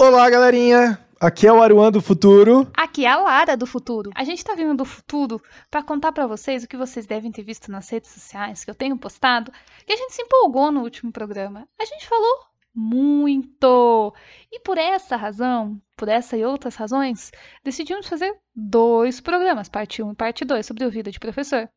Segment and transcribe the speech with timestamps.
[0.00, 0.96] Olá, galerinha!
[1.18, 2.70] Aqui é o Aruan do Futuro.
[2.72, 4.12] Aqui é a Lara do Futuro.
[4.14, 7.42] A gente tá vindo do futuro para contar para vocês o que vocês devem ter
[7.42, 9.50] visto nas redes sociais, que eu tenho postado,
[9.84, 11.66] que a gente se empolgou no último programa.
[11.80, 12.44] A gente falou
[12.74, 14.14] muito!
[14.52, 17.30] E por essa razão, por essa e outras razões,
[17.64, 21.68] decidimos fazer dois programas, parte 1 e parte 2, sobre o vida de professor.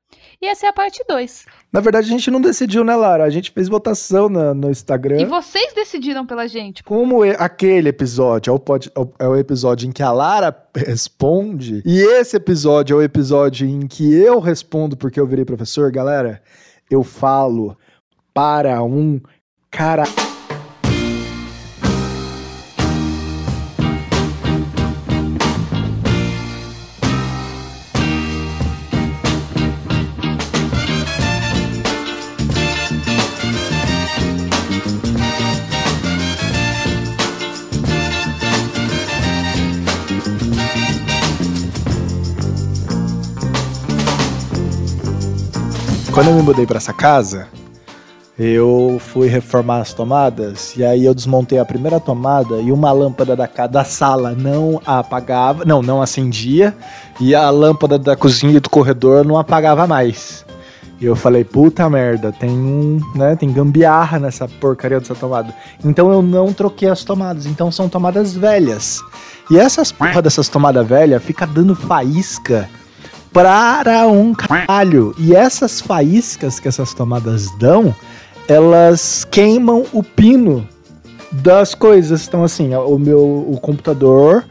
[0.42, 1.46] E essa é a parte 2.
[1.74, 3.24] Na verdade, a gente não decidiu, né, Lara?
[3.24, 5.20] A gente fez votação na- no Instagram.
[5.22, 6.84] E vocês decidiram pela gente.
[6.84, 11.82] Como é aquele episódio é o, pod- é o episódio em que a Lara responde,
[11.86, 16.42] e esse episódio é o episódio em que eu respondo porque eu virei professor, galera,
[16.90, 17.78] eu falo
[18.34, 19.20] para um
[19.70, 20.04] cara.
[46.22, 47.48] Quando eu me mudei para essa casa,
[48.38, 53.36] eu fui reformar as tomadas e aí eu desmontei a primeira tomada e uma lâmpada
[53.36, 56.78] da, da sala não apagava, não, não acendia
[57.20, 60.46] e a lâmpada da cozinha e do corredor não apagava mais.
[61.00, 65.52] E eu falei, puta merda, tem um, né, tem gambiarra nessa porcaria dessa tomada.
[65.84, 69.00] Então eu não troquei as tomadas, então são tomadas velhas.
[69.50, 72.70] E essas porra dessas tomadas velhas fica dando faísca
[73.34, 75.16] para um caralho.
[75.18, 77.96] E essas faíscas que essas tomadas dão,
[78.48, 80.68] elas queimam o pino
[81.32, 82.28] das coisas.
[82.28, 84.44] Então, assim, o meu o computador,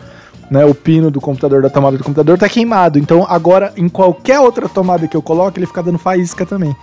[0.51, 2.99] né, o pino do computador, da tomada do computador tá queimado.
[2.99, 6.75] Então, agora, em qualquer outra tomada que eu coloque, ele fica dando faísca também.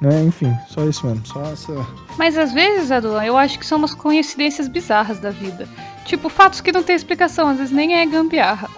[0.00, 0.24] Né?
[0.24, 1.26] Enfim, só isso mesmo.
[1.26, 1.86] Só essa...
[2.18, 5.66] Mas às vezes, Adulan, eu acho que são umas coincidências bizarras da vida.
[6.04, 8.68] Tipo, fatos que não tem explicação, às vezes nem é gambiarra.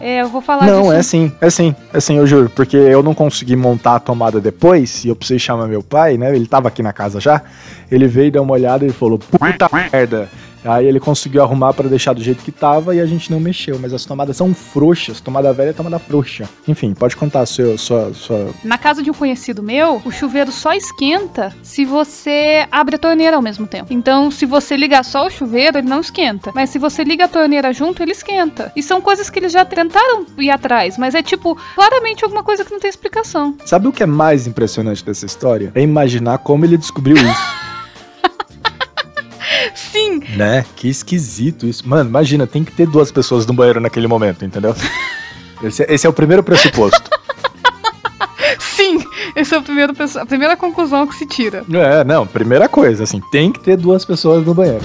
[0.00, 0.92] É, eu vou falar Não, disso.
[0.92, 2.50] é sim, é sim, é sim, eu juro.
[2.50, 6.34] Porque eu não consegui montar a tomada depois e eu precisei chamar meu pai, né?
[6.34, 7.40] Ele tava aqui na casa já.
[7.90, 10.28] Ele veio dar uma olhada e falou: puta merda.
[10.64, 13.78] Aí ele conseguiu arrumar pra deixar do jeito que tava e a gente não mexeu.
[13.78, 15.20] Mas as tomadas são frouxas.
[15.20, 16.48] Tomada velha é tomada frouxa.
[16.66, 18.50] Enfim, pode contar seu, sua, sua.
[18.62, 23.36] Na casa de um conhecido meu, o chuveiro só esquenta se você abre a torneira
[23.36, 23.92] ao mesmo tempo.
[23.92, 26.52] Então, se você ligar só o chuveiro, ele não esquenta.
[26.54, 28.72] Mas se você liga a torneira junto, ele esquenta.
[28.74, 32.64] E são coisas que eles já tentaram ir atrás, mas é tipo, claramente alguma coisa
[32.64, 33.56] que não tem explicação.
[33.64, 35.72] Sabe o que é mais impressionante dessa história?
[35.74, 37.64] É imaginar como ele descobriu isso.
[39.94, 40.66] Sim, Né?
[40.74, 41.88] Que esquisito isso.
[41.88, 44.74] Mano, imagina, tem que ter duas pessoas no banheiro naquele momento, entendeu?
[45.62, 47.08] Esse, esse é o primeiro pressuposto.
[48.58, 48.98] sim,
[49.36, 51.64] essa é a primeira, a primeira conclusão que se tira.
[51.72, 54.84] É, não, primeira coisa, assim, tem que ter duas pessoas no banheiro.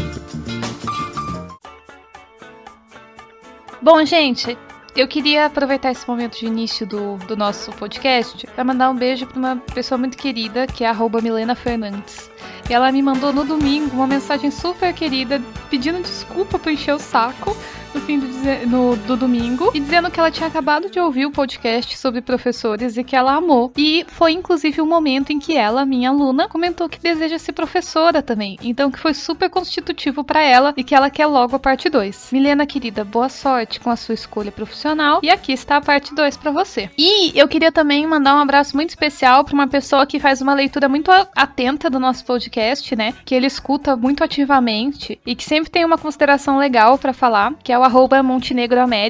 [3.82, 4.58] Bom, gente,
[4.96, 9.26] eu queria aproveitar esse momento de início do, do nosso podcast para mandar um beijo
[9.26, 10.88] para uma pessoa muito querida, que é
[11.22, 12.30] Milena Fernandes.
[12.70, 17.00] E ela me mandou no domingo uma mensagem super querida pedindo desculpa por encher o
[17.00, 17.56] saco
[17.94, 18.28] no fim do,
[18.68, 22.98] no- do domingo e dizendo que ela tinha acabado de ouvir o podcast sobre professores
[22.98, 23.72] e que ela amou.
[23.78, 28.22] E foi inclusive o momento em que ela, minha aluna, comentou que deseja ser professora
[28.22, 28.58] também.
[28.62, 32.30] Então que foi super constitutivo para ela e que ela quer logo a parte 2.
[32.32, 36.38] Milena querida, boa sorte com a sua escolha profissional e aqui está a parte 2
[36.38, 36.90] para você.
[36.98, 40.54] E eu queria também mandar um abraço muito especial para uma pessoa que faz uma
[40.54, 43.14] leitura muito atenta do nosso podcast, né?
[43.26, 47.72] Que ele escuta muito ativamente e que sempre tem uma consideração legal para falar, que
[47.72, 48.20] é o arroba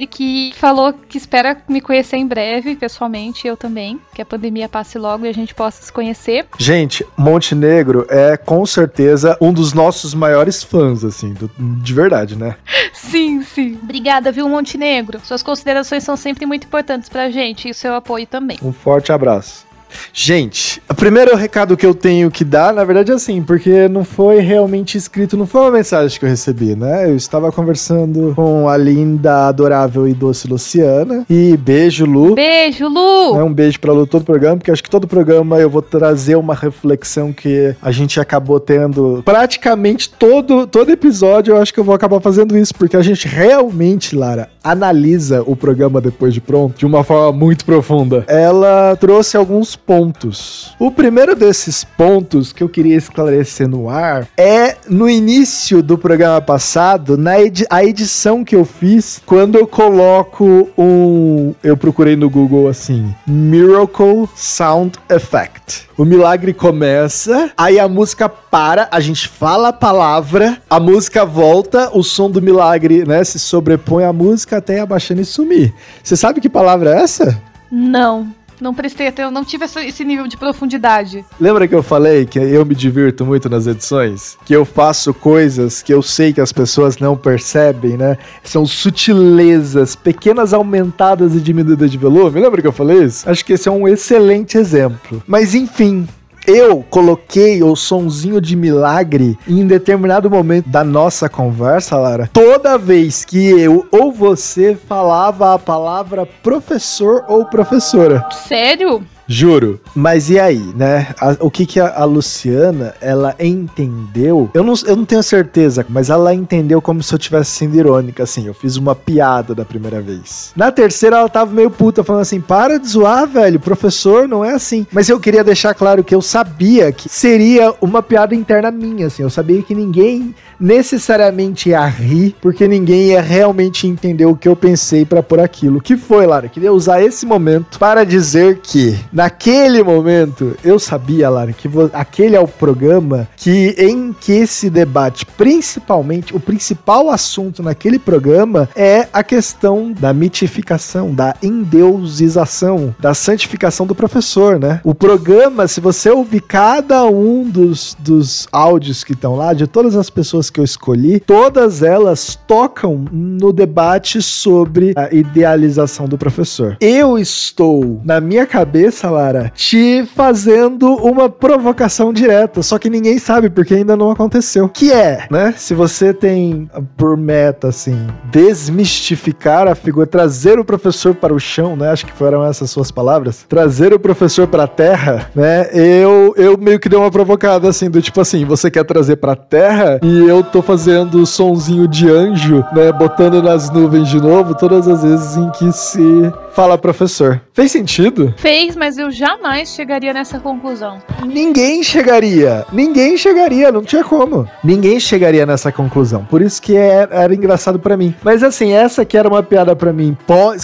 [0.09, 4.97] que falou que espera me conhecer em breve, pessoalmente, eu também, que a pandemia passe
[4.97, 6.45] logo e a gente possa se conhecer.
[6.57, 12.55] Gente, Montenegro é com certeza um dos nossos maiores fãs, assim, do- de verdade, né?
[12.93, 13.79] Sim, sim.
[13.81, 15.19] Obrigada, viu, Montenegro?
[15.23, 18.57] Suas considerações são sempre muito importantes pra gente e o seu apoio também.
[18.61, 19.65] Um forte abraço.
[20.13, 24.03] Gente, o primeiro recado que eu tenho que dar, na verdade, é assim, porque não
[24.03, 27.09] foi realmente escrito, não foi uma mensagem que eu recebi, né?
[27.09, 31.25] Eu estava conversando com a linda, adorável e doce Luciana.
[31.29, 32.35] E beijo, Lu.
[32.35, 33.35] Beijo, Lu!
[33.35, 35.81] Né, Um beijo pra Lu todo o programa, porque acho que todo programa eu vou
[35.81, 41.53] trazer uma reflexão que a gente acabou tendo praticamente todo, todo episódio.
[41.53, 45.55] Eu acho que eu vou acabar fazendo isso, porque a gente realmente, Lara, analisa o
[45.55, 48.23] programa depois de pronto de uma forma muito profunda.
[48.27, 50.75] Ela trouxe alguns pontos.
[50.77, 56.39] O primeiro desses pontos que eu queria esclarecer no ar é no início do programa
[56.39, 61.55] passado, na edi a edição que eu fiz, quando eu coloco um.
[61.63, 65.89] Eu procurei no Google assim: Miracle Sound Effect.
[65.97, 71.89] O milagre começa, aí a música para, a gente fala a palavra, a música volta,
[71.97, 75.73] o som do milagre, né, se sobrepõe à música até abaixando e sumir.
[76.03, 77.41] Você sabe que palavra é essa?
[77.71, 78.38] Não.
[78.59, 81.25] Não prestei até, não tive esse nível de profundidade.
[81.39, 84.37] Lembra que eu falei que eu me divirto muito nas edições?
[84.45, 88.17] Que eu faço coisas que eu sei que as pessoas não percebem, né?
[88.43, 92.39] São sutilezas, pequenas aumentadas e diminuídas de volume.
[92.39, 93.29] Lembra que eu falei isso?
[93.29, 95.23] Acho que esse é um excelente exemplo.
[95.25, 96.07] Mas enfim,
[96.45, 102.29] eu coloquei o sonzinho de milagre em determinado momento da nossa conversa, Lara.
[102.31, 108.25] Toda vez que eu ou você falava a palavra professor ou professora.
[108.47, 109.03] Sério?
[109.31, 109.79] Juro.
[109.93, 111.13] Mas e aí, né?
[111.19, 114.49] A, o que que a, a, Luciana, ela entendeu?
[114.55, 118.23] Eu não, eu não tenho certeza, mas ela entendeu como se eu tivesse sendo irônica,
[118.23, 118.47] assim.
[118.47, 120.51] Eu fiz uma piada da primeira vez.
[120.55, 123.59] Na terceira, ela tava meio puta, falando assim: para de zoar, velho.
[123.59, 124.87] Professor, não é assim.
[124.91, 129.21] Mas eu queria deixar claro que eu sabia que seria uma piada interna minha, assim.
[129.21, 134.55] Eu sabia que ninguém necessariamente ia rir, porque ninguém ia realmente entender o que eu
[134.55, 135.81] pensei para por aquilo.
[135.81, 136.47] Que foi, Lara?
[136.47, 142.39] Queria usar esse momento para dizer que Naquele momento, eu sabia, Lara, que aquele é
[142.39, 149.23] o programa que em que se debate principalmente o principal assunto naquele programa é a
[149.23, 154.81] questão da mitificação, da endeusização, da santificação do professor, né?
[154.83, 159.95] O programa, se você ouvir cada um dos, dos áudios que estão lá, de todas
[159.95, 166.77] as pessoas que eu escolhi, todas elas tocam no debate sobre a idealização do professor.
[166.79, 173.49] Eu estou, na minha cabeça, Lara, te fazendo uma provocação direta, só que ninguém sabe
[173.49, 174.69] porque ainda não aconteceu.
[174.69, 175.53] Que é, né?
[175.57, 177.97] Se você tem por meta, assim,
[178.31, 181.89] desmistificar a figura, trazer o professor para o chão, né?
[181.89, 183.45] Acho que foram essas suas palavras.
[183.47, 185.69] Trazer o professor para a terra, né?
[185.73, 189.33] Eu, eu meio que dei uma provocada, assim, do tipo assim, você quer trazer para
[189.33, 192.91] a terra e eu tô fazendo sonzinho de anjo, né?
[192.91, 197.41] Botando nas nuvens de novo todas as vezes em que se fala professor.
[197.53, 198.33] Fez sentido?
[198.37, 201.01] Fez, mas eu jamais chegaria nessa conclusão.
[201.25, 202.65] Ninguém chegaria.
[202.71, 204.47] Ninguém chegaria, não tinha como.
[204.63, 206.25] Ninguém chegaria nessa conclusão.
[206.25, 208.13] Por isso que era, é, era engraçado para mim.
[208.23, 210.17] Mas assim, essa que era uma piada para mim,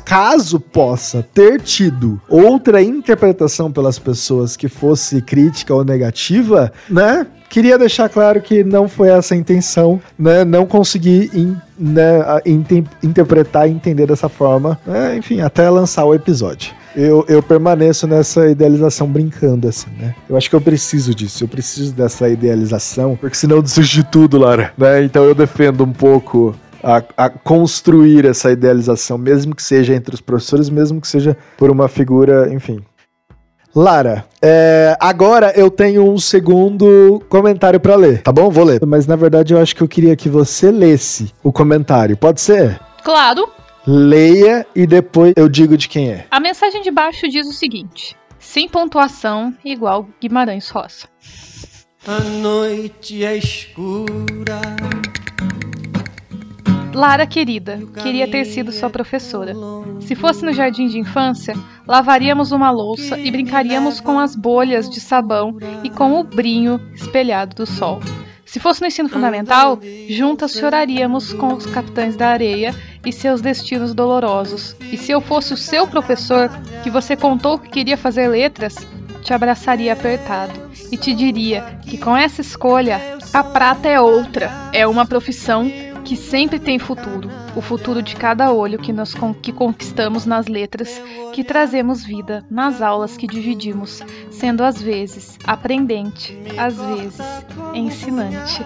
[0.03, 7.27] caso possa ter tido outra interpretação pelas pessoas que fosse crítica ou negativa, né?
[7.49, 10.43] Queria deixar claro que não foi essa a intenção, né?
[10.43, 12.19] Não consegui in, né,
[13.03, 15.15] interpretar e entender dessa forma, né?
[15.17, 20.15] enfim, até lançar o episódio eu, eu permaneço nessa idealização brincando, assim, né?
[20.29, 24.73] Eu acho que eu preciso disso, eu preciso dessa idealização, porque senão surge tudo, Lara,
[24.77, 25.03] né?
[25.03, 30.21] Então eu defendo um pouco a, a, construir essa idealização, mesmo que seja entre os
[30.21, 32.79] professores, mesmo que seja por uma figura, enfim.
[33.75, 38.49] Lara, é, agora eu tenho um segundo comentário para ler, tá bom?
[38.49, 38.85] Vou ler.
[38.85, 42.79] Mas na verdade eu acho que eu queria que você lesse o comentário, pode ser?
[43.03, 43.49] Claro
[43.87, 46.25] leia e depois eu digo de quem é.
[46.31, 51.07] A mensagem de baixo diz o seguinte: sem pontuação igual Guimarães Roça.
[52.07, 54.61] A noite é escura.
[56.93, 59.53] Lara querida, queria ter sido sua professora.
[59.99, 61.53] Se fosse no jardim de infância,
[61.87, 67.55] lavaríamos uma louça e brincaríamos com as bolhas de sabão e com o brinho espelhado
[67.55, 67.99] do sol.
[68.45, 73.93] Se fosse no ensino fundamental, juntas choraríamos com os capitães da areia e seus destinos
[73.93, 74.75] dolorosos.
[74.91, 76.49] E se eu fosse o seu professor,
[76.83, 78.75] que você contou que queria fazer letras,
[79.23, 80.53] te abraçaria apertado
[80.91, 83.01] e te diria que com essa escolha,
[83.33, 85.69] a prata é outra, é uma profissão
[86.05, 91.01] que sempre tem futuro, o futuro de cada olho que nós que conquistamos nas letras,
[91.33, 97.19] que trazemos vida nas aulas que dividimos, sendo às vezes aprendente, às vezes
[97.73, 98.63] ensinante.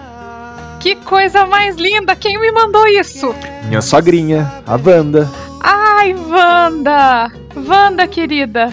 [0.80, 2.14] Que coisa mais linda!
[2.14, 3.34] Quem me mandou isso?
[3.66, 5.28] Minha sogrinha, a Wanda.
[5.60, 7.30] Ai, Wanda!
[7.56, 8.68] Wanda, querida!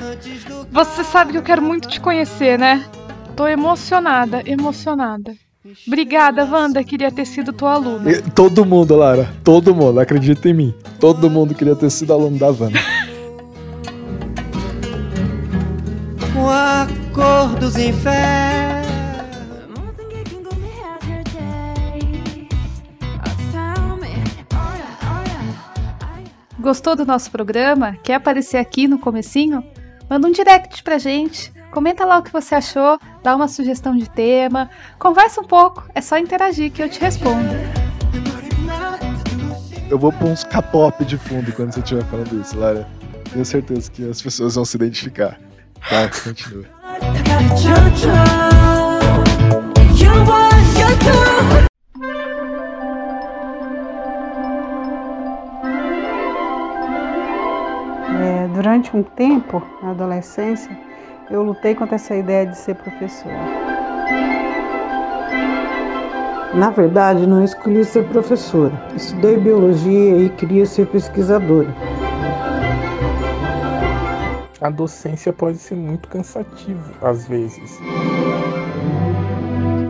[0.72, 2.86] Você sabe que eu quero muito te conhecer, né?
[3.36, 5.34] Tô emocionada, emocionada.
[5.86, 6.84] Obrigada, Wanda.
[6.84, 8.22] Queria ter sido tua aluna.
[8.36, 9.34] todo mundo, Lara.
[9.44, 10.00] Todo mundo.
[10.00, 10.74] Acredita em mim.
[11.00, 12.80] Todo mundo queria ter sido aluno da Wanda.
[16.34, 18.88] Com a cor dos infernos.
[26.60, 27.96] Gostou do nosso programa?
[28.04, 29.64] Quer aparecer aqui no comecinho?
[30.10, 34.10] Manda um direct pra gente Comenta lá o que você achou, dá uma sugestão de
[34.10, 34.68] tema,
[34.98, 37.50] conversa um pouco, é só interagir que eu te respondo.
[39.88, 42.90] Eu vou pôr uns K-pop de fundo quando você estiver falando isso, Lara.
[43.32, 45.40] Tenho certeza que as pessoas vão se identificar.
[45.88, 46.66] Tá, continua.
[58.20, 60.87] É, durante um tempo, na adolescência,
[61.30, 63.36] eu lutei contra essa ideia de ser professora.
[66.54, 68.74] Na verdade, não escolhi ser professora.
[68.96, 71.68] Estudei biologia e queria ser pesquisadora.
[74.62, 77.80] A docência pode ser muito cansativa às vezes.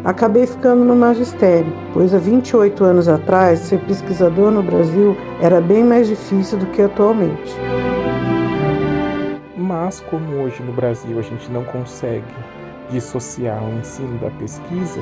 [0.03, 5.83] Acabei ficando no magistério, pois há 28 anos atrás, ser pesquisador no Brasil era bem
[5.83, 7.53] mais difícil do que atualmente.
[9.79, 12.25] Mas, como hoje no Brasil a gente não consegue
[12.89, 14.99] dissociar o ensino da pesquisa,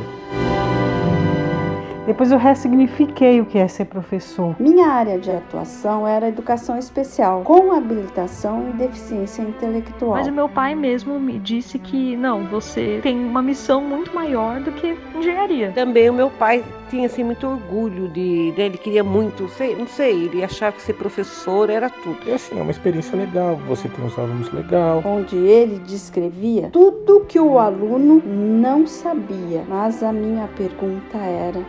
[2.05, 4.55] depois eu ressignifiquei o que é ser professor.
[4.59, 10.15] Minha área de atuação era educação especial, com habilitação e deficiência intelectual.
[10.15, 14.59] Mas o meu pai mesmo me disse que não, você tem uma missão muito maior
[14.59, 15.71] do que engenharia.
[15.71, 19.87] Também o meu pai tinha assim muito orgulho de, né, ele queria muito, sei, não
[19.87, 22.17] sei, ele achava que ser professor era tudo.
[22.25, 25.01] E assim, é uma experiência legal, você tem uns alunos legal.
[25.05, 31.59] Onde ele descrevia tudo que o aluno não sabia, mas a minha pergunta era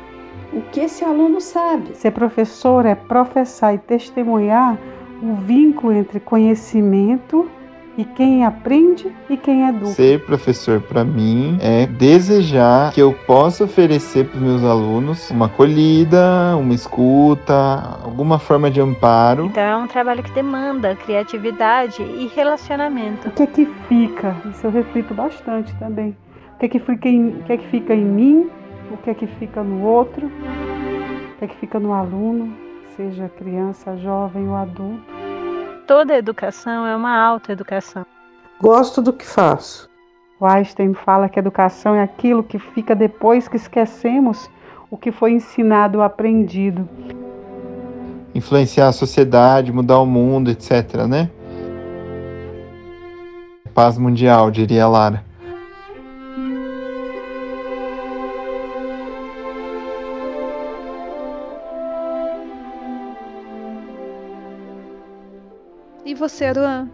[0.52, 1.94] o que esse aluno sabe.
[1.94, 4.78] Ser professor é professar e testemunhar
[5.22, 7.48] o vínculo entre conhecimento
[7.96, 9.92] e quem aprende e quem educa.
[9.92, 15.46] Ser professor para mim é desejar que eu possa oferecer para os meus alunos uma
[15.46, 17.54] acolhida, uma escuta,
[18.04, 19.46] alguma forma de amparo.
[19.46, 23.28] Então é um trabalho que demanda criatividade e relacionamento.
[23.28, 24.36] O que é que fica?
[24.50, 26.14] Isso eu reflito bastante também.
[26.54, 28.50] O que é que fica em, o que é que fica em mim
[28.90, 32.56] o que é que fica no outro, o que é que fica no aluno,
[32.96, 35.04] seja criança, jovem ou adulto.
[35.86, 38.04] Toda educação é uma autoeducação.
[38.60, 39.88] Gosto do que faço.
[40.40, 44.50] O Einstein fala que educação é aquilo que fica depois que esquecemos
[44.90, 46.88] o que foi ensinado ou aprendido.
[48.34, 51.30] Influenciar a sociedade, mudar o mundo, etc, né?
[53.74, 55.25] Paz mundial, diria Lara.
[66.28, 66.88] Você, Aruan?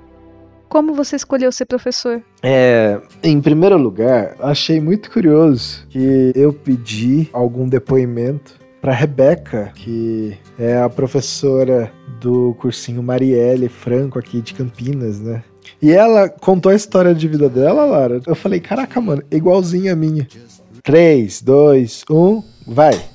[0.69, 2.23] Como você escolheu ser professor?
[2.43, 10.37] É, em primeiro lugar, achei muito curioso que eu pedi algum depoimento para Rebeca, que
[10.59, 15.43] é a professora do cursinho Marielle Franco aqui de Campinas, né?
[15.81, 18.21] E ela contou a história de vida dela, Lara.
[18.27, 20.27] Eu falei, caraca, mano, igualzinha a minha.
[20.83, 23.12] 3, 2, 1, vai.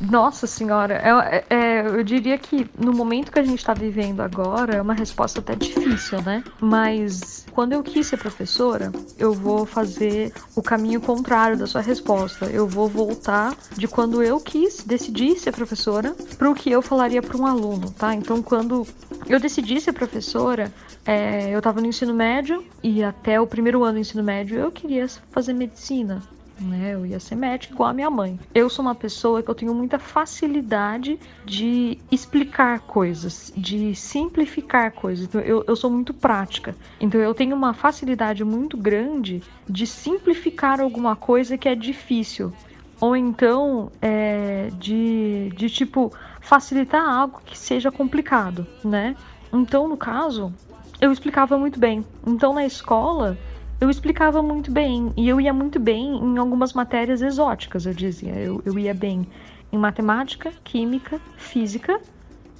[0.00, 4.76] Nossa senhora, é, é, eu diria que no momento que a gente está vivendo agora
[4.76, 6.44] é uma resposta até difícil, né?
[6.60, 12.46] Mas quando eu quis ser professora, eu vou fazer o caminho contrário da sua resposta.
[12.46, 17.22] Eu vou voltar de quando eu quis decidir ser professora para o que eu falaria
[17.22, 18.14] para um aluno, tá?
[18.14, 18.86] Então, quando
[19.28, 20.72] eu decidi ser professora,
[21.04, 24.70] é, eu estava no ensino médio e até o primeiro ano do ensino médio eu
[24.70, 26.22] queria fazer medicina
[26.60, 26.94] né?
[26.94, 28.38] Eu ia ser médica igual a minha mãe.
[28.54, 35.26] Eu sou uma pessoa que eu tenho muita facilidade de explicar coisas, de simplificar coisas.
[35.26, 36.76] Então, eu, eu sou muito prática.
[37.00, 42.52] Então eu tenho uma facilidade muito grande de simplificar alguma coisa que é difícil.
[43.00, 49.16] Ou então é, de, de tipo facilitar algo que seja complicado, né?
[49.52, 50.52] Então, no caso,
[51.00, 52.04] eu explicava muito bem.
[52.26, 53.38] Então, na escola,
[53.80, 55.12] eu explicava muito bem.
[55.16, 58.34] E eu ia muito bem em algumas matérias exóticas, eu dizia.
[58.38, 59.28] Eu, eu ia bem
[59.72, 62.00] em matemática, química, física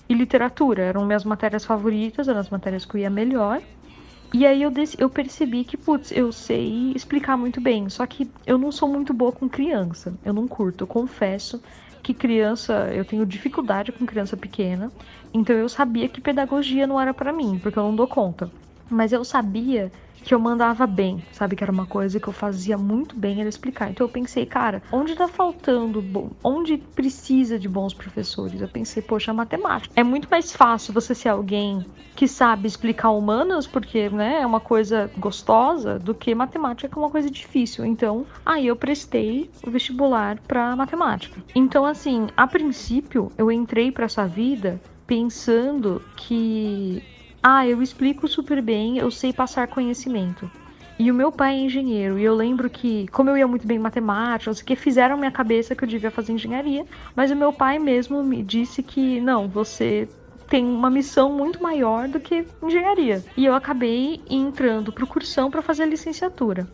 [0.09, 0.83] e literatura.
[0.83, 3.62] Eram minhas matérias favoritas, eram as matérias que eu ia melhor.
[4.33, 7.88] E aí eu, eu percebi que, putz, eu sei explicar muito bem.
[7.88, 10.18] Só que eu não sou muito boa com criança.
[10.25, 11.62] Eu não curto, eu confesso
[12.02, 14.92] que criança, eu tenho dificuldade com criança pequena.
[15.33, 18.52] Então eu sabia que pedagogia não era para mim, porque eu não dou conta.
[18.90, 19.92] Mas eu sabia
[20.25, 21.54] que eu mandava bem, sabe?
[21.54, 23.90] Que era uma coisa que eu fazia muito bem era explicar.
[23.90, 28.61] Então eu pensei, cara, onde tá faltando, bom, onde precisa de bons professores?
[28.61, 29.93] Eu pensei, poxa, matemática.
[29.95, 31.85] É muito mais fácil você ser alguém
[32.16, 36.99] que sabe explicar humanas, porque, né, é uma coisa gostosa, do que matemática, que é
[36.99, 37.85] uma coisa difícil.
[37.85, 41.43] Então, aí eu prestei o vestibular para matemática.
[41.54, 47.02] Então, assim, a princípio, eu entrei para essa vida pensando que
[47.46, 50.50] ah, eu explico super bem, eu sei passar conhecimento.
[50.98, 52.18] E o meu pai é engenheiro.
[52.18, 54.74] E eu lembro que, como eu ia muito bem em matemática, não sei o que,
[54.74, 56.86] fizeram minha cabeça que eu devia fazer engenharia.
[57.14, 60.08] Mas o meu pai mesmo me disse que, não, você
[60.48, 63.22] tem uma missão muito maior do que engenharia.
[63.36, 66.66] E eu acabei entrando pro cursão para fazer a licenciatura.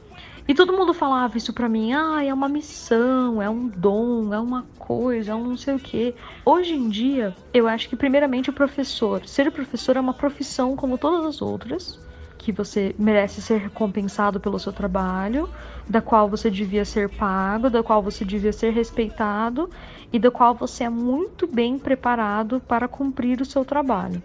[0.48, 4.40] E todo mundo falava isso pra mim, ah, é uma missão, é um dom, é
[4.40, 6.14] uma coisa, é um não sei o quê.
[6.44, 10.98] Hoje em dia, eu acho que primeiramente o professor, ser professor é uma profissão como
[10.98, 12.00] todas as outras
[12.40, 15.48] que você merece ser recompensado pelo seu trabalho,
[15.86, 19.68] da qual você devia ser pago, da qual você devia ser respeitado
[20.10, 24.22] e da qual você é muito bem preparado para cumprir o seu trabalho,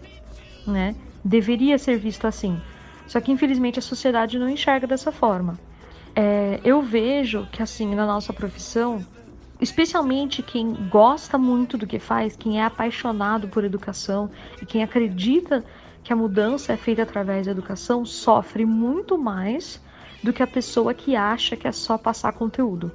[0.65, 0.95] né?
[1.25, 2.59] Deveria ser visto assim.
[3.05, 5.59] Só que infelizmente a sociedade não enxerga dessa forma.
[6.15, 9.05] É, eu vejo que assim na nossa profissão,
[9.59, 14.31] especialmente quem gosta muito do que faz, quem é apaixonado por educação
[14.61, 15.63] e quem acredita
[16.01, 19.83] que a mudança é feita através da educação sofre muito mais
[20.23, 22.91] do que a pessoa que acha que é só passar conteúdo.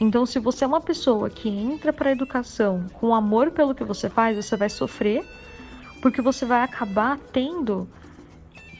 [0.00, 3.84] Então, se você é uma pessoa que entra para a educação com amor pelo que
[3.84, 5.24] você faz, você vai sofrer,
[6.02, 7.88] porque você vai acabar tendo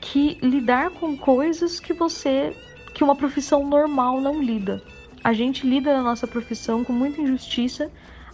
[0.00, 2.54] que lidar com coisas que você
[2.96, 4.82] que uma profissão normal não lida.
[5.22, 7.90] A gente lida na nossa profissão com muita injustiça,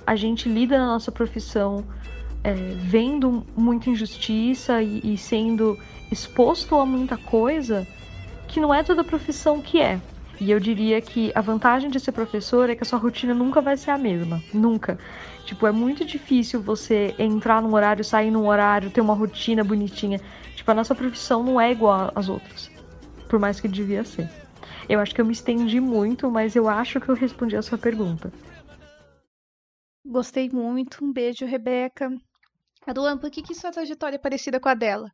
[0.06, 1.84] a gente lida na nossa profissão
[2.44, 5.76] é, vendo muita injustiça e, e sendo
[6.12, 7.84] exposto a muita coisa
[8.46, 10.00] que não é toda profissão que é.
[10.40, 13.60] E eu diria que a vantagem de ser professor é que a sua rotina nunca
[13.60, 14.40] vai ser a mesma.
[14.54, 14.96] Nunca.
[15.44, 20.20] Tipo, é muito difícil você entrar num horário, sair num horário, ter uma rotina bonitinha.
[20.54, 22.70] Tipo, a nossa profissão não é igual às outras.
[23.28, 24.41] Por mais que devia ser.
[24.88, 27.78] Eu acho que eu me estendi muito, mas eu acho que eu respondi a sua
[27.78, 28.32] pergunta.
[30.04, 31.04] Gostei muito.
[31.04, 32.12] Um beijo, Rebeca.
[32.86, 35.10] Aduan, por que, que sua trajetória é parecida com a dela?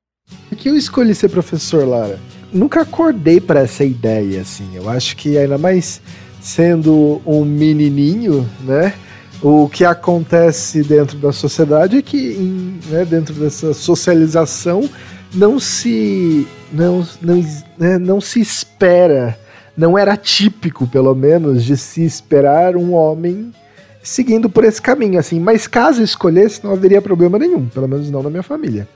[0.49, 2.19] Por que eu escolhi ser professor, Lara?
[2.53, 4.75] Nunca acordei para essa ideia, assim.
[4.75, 6.01] Eu acho que ainda mais
[6.41, 8.95] sendo um menininho, né?
[9.43, 14.89] O que acontece dentro da sociedade é que, em, né, dentro dessa socialização,
[15.33, 17.45] não se não, não,
[17.79, 19.39] né, não se espera,
[19.79, 23.53] não era típico, pelo menos, de se esperar um homem
[24.03, 25.39] seguindo por esse caminho, assim.
[25.39, 28.89] Mas caso escolhesse, não haveria problema nenhum, pelo menos não na minha família.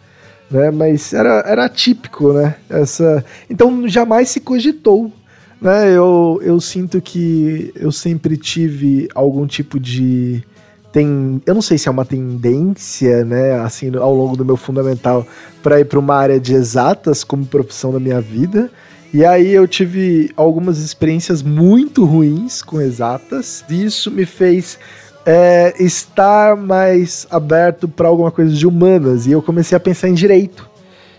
[0.50, 0.72] Né?
[0.72, 2.56] Mas era, era típico, né?
[2.68, 3.24] Essa...
[3.48, 5.12] Então jamais se cogitou.
[5.60, 5.96] Né?
[5.96, 10.42] Eu, eu sinto que eu sempre tive algum tipo de.
[10.92, 15.26] Tem, eu não sei se é uma tendência, né, assim, ao longo do meu fundamental
[15.62, 18.70] para ir para uma área de exatas como profissão da minha vida,
[19.12, 23.62] e aí eu tive algumas experiências muito ruins com exatas.
[23.68, 24.78] E isso me fez
[25.26, 29.26] é, estar mais aberto para alguma coisa de humanas.
[29.26, 30.70] E eu comecei a pensar em direito.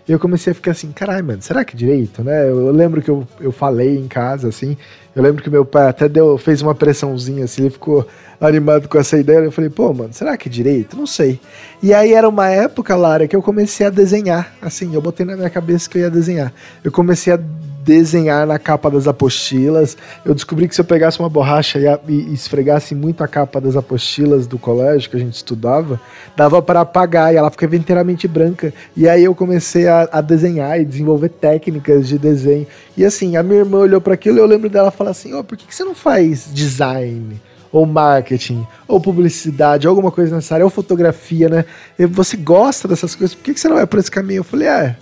[0.07, 2.49] E eu comecei a ficar assim, caralho, mano, será que direito, né?
[2.49, 4.75] Eu, eu, lembro que eu, eu falei em casa, assim.
[5.15, 8.05] Eu lembro que meu pai até deu, fez uma pressãozinha, assim, ele ficou
[8.41, 9.37] animado com essa ideia.
[9.37, 10.97] Eu falei, pô, mano, será que direito?
[10.97, 11.39] Não sei.
[11.81, 14.53] E aí era uma época, Lara, que eu comecei a desenhar.
[14.61, 16.51] Assim, eu botei na minha cabeça que eu ia desenhar.
[16.83, 17.39] Eu comecei a
[17.83, 19.97] desenhar na capa das apostilas.
[20.25, 24.47] Eu descobri que se eu pegasse uma borracha e, esfregasse muito a capa das apostilas
[24.47, 25.99] do colégio que a gente estudava,
[26.35, 28.73] dava para apagar e ela ficava inteiramente branca.
[28.95, 32.65] E aí eu comecei a, a desenhar e desenvolver técnicas de desenho.
[32.95, 35.43] E assim, a minha irmã olhou para aquilo e eu lembro dela falar assim: oh,
[35.43, 37.41] por que, que você não faz design?
[37.73, 41.65] ou marketing, ou publicidade, alguma coisa nessa área, ou fotografia, né?
[41.97, 44.41] E você gosta dessas coisas, por que você não vai por esse caminho?
[44.41, 44.95] Eu falei, é,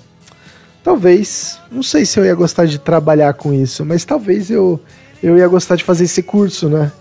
[0.83, 4.79] Talvez, não sei se eu ia gostar de trabalhar com isso, mas talvez eu,
[5.21, 6.91] eu ia gostar de fazer esse curso, né?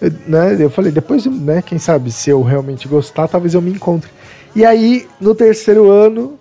[0.00, 0.56] Eu, né?
[0.58, 4.10] eu falei, depois, né, quem sabe, se eu realmente gostar, talvez eu me encontre.
[4.54, 6.38] E aí, no terceiro ano,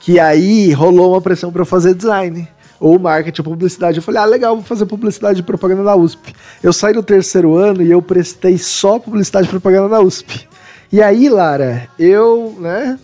[0.00, 2.48] que aí rolou uma pressão para eu fazer design
[2.80, 3.98] ou marketing ou publicidade.
[3.98, 6.34] Eu falei, ah, legal, vou fazer publicidade e propaganda na USP.
[6.62, 10.48] Eu saí do terceiro ano e eu prestei só publicidade e propaganda na USP.
[10.92, 12.98] E aí, Lara, eu, né,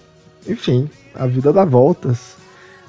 [0.49, 2.40] enfim, a vida dá voltas.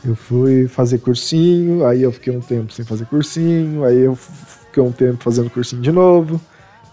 [0.03, 4.81] Eu fui fazer cursinho, aí eu fiquei um tempo sem fazer cursinho, aí eu fiquei
[4.81, 6.41] um tempo fazendo cursinho de novo,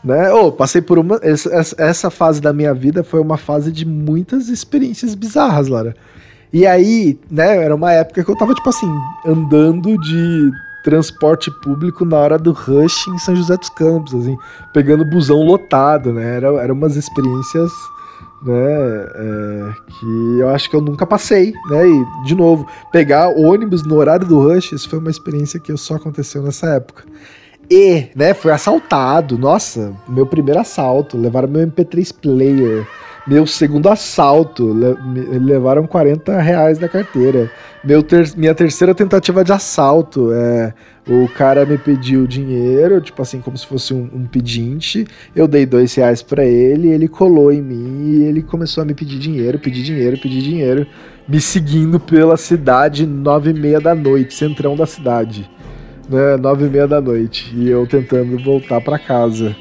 [0.04, 0.30] né?
[0.32, 1.18] Oh, passei por uma.
[1.22, 5.94] Essa, essa fase da minha vida foi uma fase de muitas experiências bizarras, Lara.
[6.52, 8.90] E aí, né, era uma época que eu tava, tipo assim,
[9.26, 10.50] andando de
[10.82, 14.36] transporte público na hora do rush em São José dos Campos, assim,
[14.72, 16.36] pegando busão lotado, né?
[16.36, 17.70] Era, era umas experiências
[18.42, 19.06] né?
[19.14, 21.88] É, que eu acho que eu nunca passei, né?
[21.88, 25.94] E, de novo, pegar ônibus no horário do rush, isso foi uma experiência que só
[25.96, 27.04] aconteceu nessa época.
[27.70, 32.86] E, né, foi assaltado, nossa, meu primeiro assalto, levaram meu MP3 player,
[33.28, 37.50] Meu segundo assalto, le levaram 40 reais da carteira.
[37.84, 40.72] Meu ter minha terceira tentativa de assalto, é,
[41.06, 45.06] o cara me pediu dinheiro, tipo assim, como se fosse um, um pedinte.
[45.36, 48.94] Eu dei dois reais para ele, ele colou em mim e ele começou a me
[48.94, 50.86] pedir dinheiro, pedir dinheiro, pedir dinheiro,
[51.28, 55.50] me seguindo pela cidade nove e meia da noite, centrão da cidade,
[56.08, 59.54] né, nove e meia da noite, e eu tentando voltar para casa.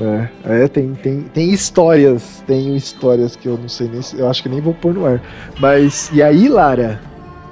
[0.00, 0.28] É,
[0.64, 4.48] é, tem, tem, tem histórias, tem histórias que eu não sei nem eu acho que
[4.48, 5.22] nem vou pôr no ar.
[5.58, 7.00] Mas, e aí, Lara?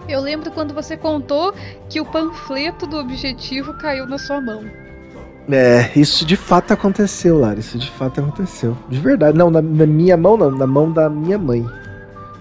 [0.07, 1.54] Eu lembro quando você contou
[1.88, 4.62] que o panfleto do objetivo caiu na sua mão.
[5.50, 8.76] É, isso de fato aconteceu, Lara, isso de fato aconteceu.
[8.88, 11.66] De verdade, não, na, na minha mão não, na mão da minha mãe.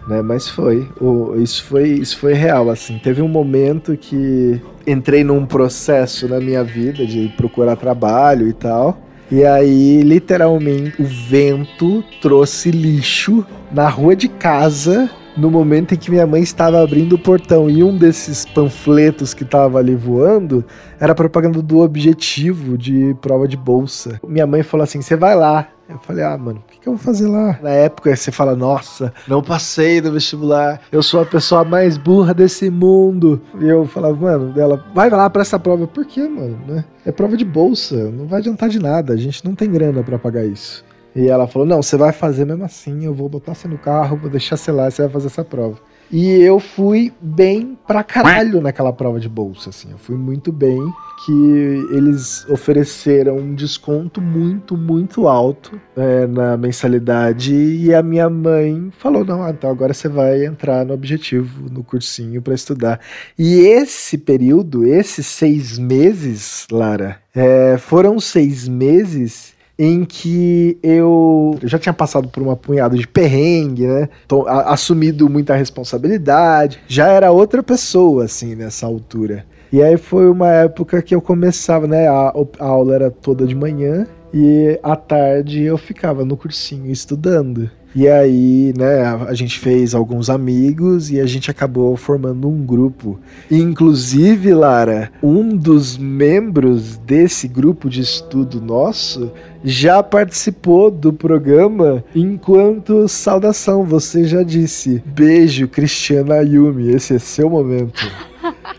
[0.08, 2.98] Né, mas foi, o, isso foi, isso foi real, assim.
[2.98, 8.98] Teve um momento que entrei num processo na minha vida de procurar trabalho e tal.
[9.32, 16.12] E aí, literalmente, o vento trouxe lixo na rua de casa no momento em que
[16.12, 17.70] minha mãe estava abrindo o portão.
[17.70, 20.64] E um desses panfletos que estava ali voando
[21.00, 24.20] era propaganda do objetivo de prova de bolsa.
[24.28, 25.68] Minha mãe falou assim: você vai lá.
[25.94, 27.60] Eu falei, ah, mano, o que, que, eu vou fazer lá?
[27.62, 32.34] Na época você fala, nossa, não passei no vestibular, eu sou a pessoa mais burra
[32.34, 33.40] desse mundo.
[33.62, 35.86] E eu falava, mano, dela, vai lá pra essa prova.
[35.86, 36.60] Por quê, mano?
[36.68, 36.84] Né?
[37.06, 40.18] É prova de bolsa, não vai adiantar de nada, a gente não tem grana para
[40.18, 40.84] pagar isso.
[41.16, 44.18] E ela falou, não, você vai fazer mesmo assim, eu vou botar você no carro,
[44.18, 45.78] vou deixar você lá, você vai fazer essa prova.
[46.12, 49.92] E eu fui bem pra caralho naquela prova de bolsa, assim.
[49.92, 50.80] Eu fui muito bem,
[51.26, 57.54] que eles ofereceram um desconto muito, muito alto é, na mensalidade.
[57.54, 62.42] E a minha mãe falou: não, então agora você vai entrar no objetivo, no cursinho
[62.42, 63.00] para estudar.
[63.38, 71.80] E esse período, esses seis meses, Lara, é, foram seis meses em que eu, já
[71.80, 74.10] tinha passado por uma punhada de perrengue, né?
[74.28, 79.46] Tô, a, assumido muita responsabilidade, já era outra pessoa, assim, nessa altura.
[79.72, 82.08] E aí foi uma época que eu começava, né?
[82.08, 87.70] A, a aula era toda de manhã e à tarde eu ficava no cursinho estudando.
[87.96, 93.20] E aí, né, a gente fez alguns amigos e a gente acabou formando um grupo.
[93.52, 99.32] Inclusive, Lara, um dos membros desse grupo de estudo nosso
[99.64, 103.84] já participou do programa enquanto saudação.
[103.84, 105.02] Você já disse.
[105.06, 106.90] Beijo, Cristiana Ayumi.
[106.90, 108.12] Esse é seu momento.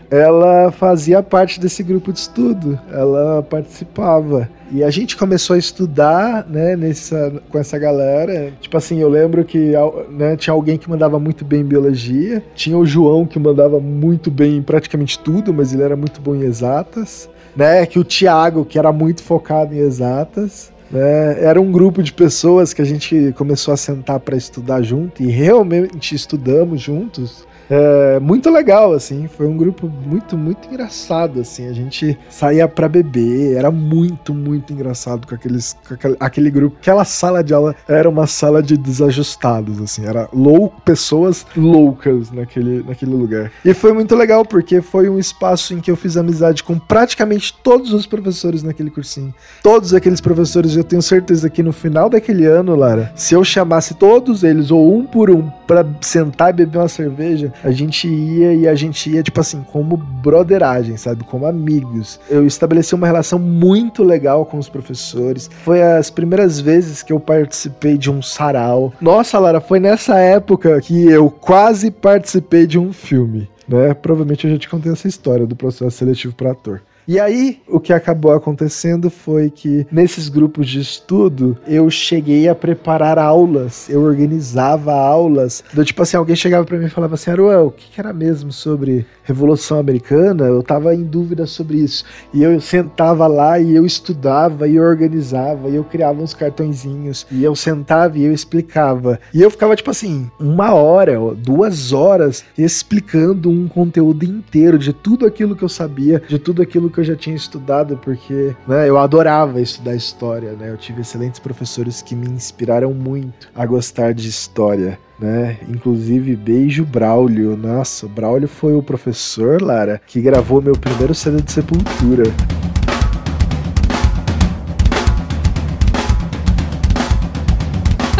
[0.09, 2.79] Ela fazia parte desse grupo de estudo.
[2.91, 4.49] Ela participava.
[4.71, 8.51] E a gente começou a estudar, né, nessa, com essa galera.
[8.59, 9.73] Tipo assim, eu lembro que
[10.09, 14.31] né, tinha alguém que mandava muito bem em biologia, tinha o João que mandava muito
[14.31, 17.85] bem em praticamente tudo, mas ele era muito bom em exatas, né?
[17.85, 20.73] Que o Tiago, que era muito focado em exatas.
[20.91, 25.23] Né, era um grupo de pessoas que a gente começou a sentar para estudar junto
[25.23, 27.45] e realmente estudamos juntos.
[27.69, 29.27] É, muito legal, assim.
[29.27, 31.67] Foi um grupo muito, muito engraçado, assim.
[31.67, 36.77] A gente saía para beber, era muito, muito engraçado com, aqueles, com aquele, aquele, grupo.
[36.79, 40.05] Aquela sala de aula era uma sala de desajustados, assim.
[40.05, 43.51] Era louco, pessoas loucas naquele, naquele lugar.
[43.63, 47.53] E foi muito legal, porque foi um espaço em que eu fiz amizade com praticamente
[47.63, 49.33] todos os professores naquele cursinho.
[49.63, 53.95] Todos aqueles professores, eu tenho certeza que no final daquele ano, Lara, se eu chamasse
[53.95, 58.53] todos eles, ou um por um, para sentar e beber uma cerveja, a gente ia
[58.53, 61.23] e a gente ia, tipo assim, como broderagem, sabe?
[61.23, 62.19] Como amigos.
[62.29, 65.49] Eu estabeleci uma relação muito legal com os professores.
[65.63, 68.93] Foi as primeiras vezes que eu participei de um sarau.
[69.01, 73.49] Nossa, Lara, foi nessa época que eu quase participei de um filme.
[73.67, 73.93] Né?
[73.93, 76.81] Provavelmente eu já te contei essa história do processo seletivo para ator.
[77.07, 82.55] E aí, o que acabou acontecendo foi que nesses grupos de estudo, eu cheguei a
[82.55, 85.63] preparar aulas, eu organizava aulas.
[85.71, 88.11] Do, tipo assim, alguém chegava para mim e falava assim: Aruel, o que, que era
[88.11, 90.45] mesmo sobre Revolução Americana?
[90.45, 92.05] Eu tava em dúvida sobre isso.
[92.33, 97.27] E eu sentava lá e eu estudava e eu organizava e eu criava uns cartõezinhos
[97.31, 99.19] e eu sentava e eu explicava.
[99.33, 105.25] E eu ficava, tipo assim, uma hora, duas horas explicando um conteúdo inteiro de tudo
[105.25, 108.97] aquilo que eu sabia, de tudo aquilo que eu já tinha estudado, porque né, eu
[108.97, 110.69] adorava estudar história, né?
[110.69, 114.99] Eu tive excelentes professores que me inspiraram muito a gostar de história.
[115.19, 115.57] Né?
[115.69, 117.55] Inclusive, beijo Braulio.
[117.55, 122.23] Nossa, Braulio foi o professor, Lara, que gravou meu primeiro CD de Sepultura.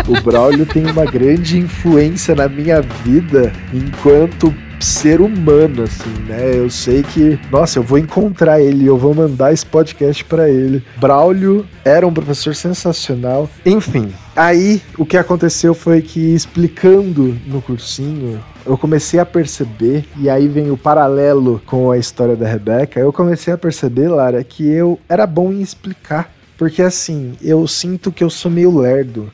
[0.07, 4.53] O Braulio tem uma grande influência na minha vida enquanto
[4.85, 6.55] ser humano, assim, né?
[6.55, 10.83] Eu sei que, nossa, eu vou encontrar ele, eu vou mandar esse podcast para ele.
[10.97, 13.49] Braulio era um professor sensacional.
[13.65, 20.29] Enfim, aí o que aconteceu foi que explicando no cursinho, eu comecei a perceber, e
[20.29, 24.67] aí vem o paralelo com a história da Rebeca, eu comecei a perceber, Lara, que
[24.67, 26.31] eu era bom em explicar.
[26.57, 29.29] Porque assim, eu sinto que eu sou meio lerdo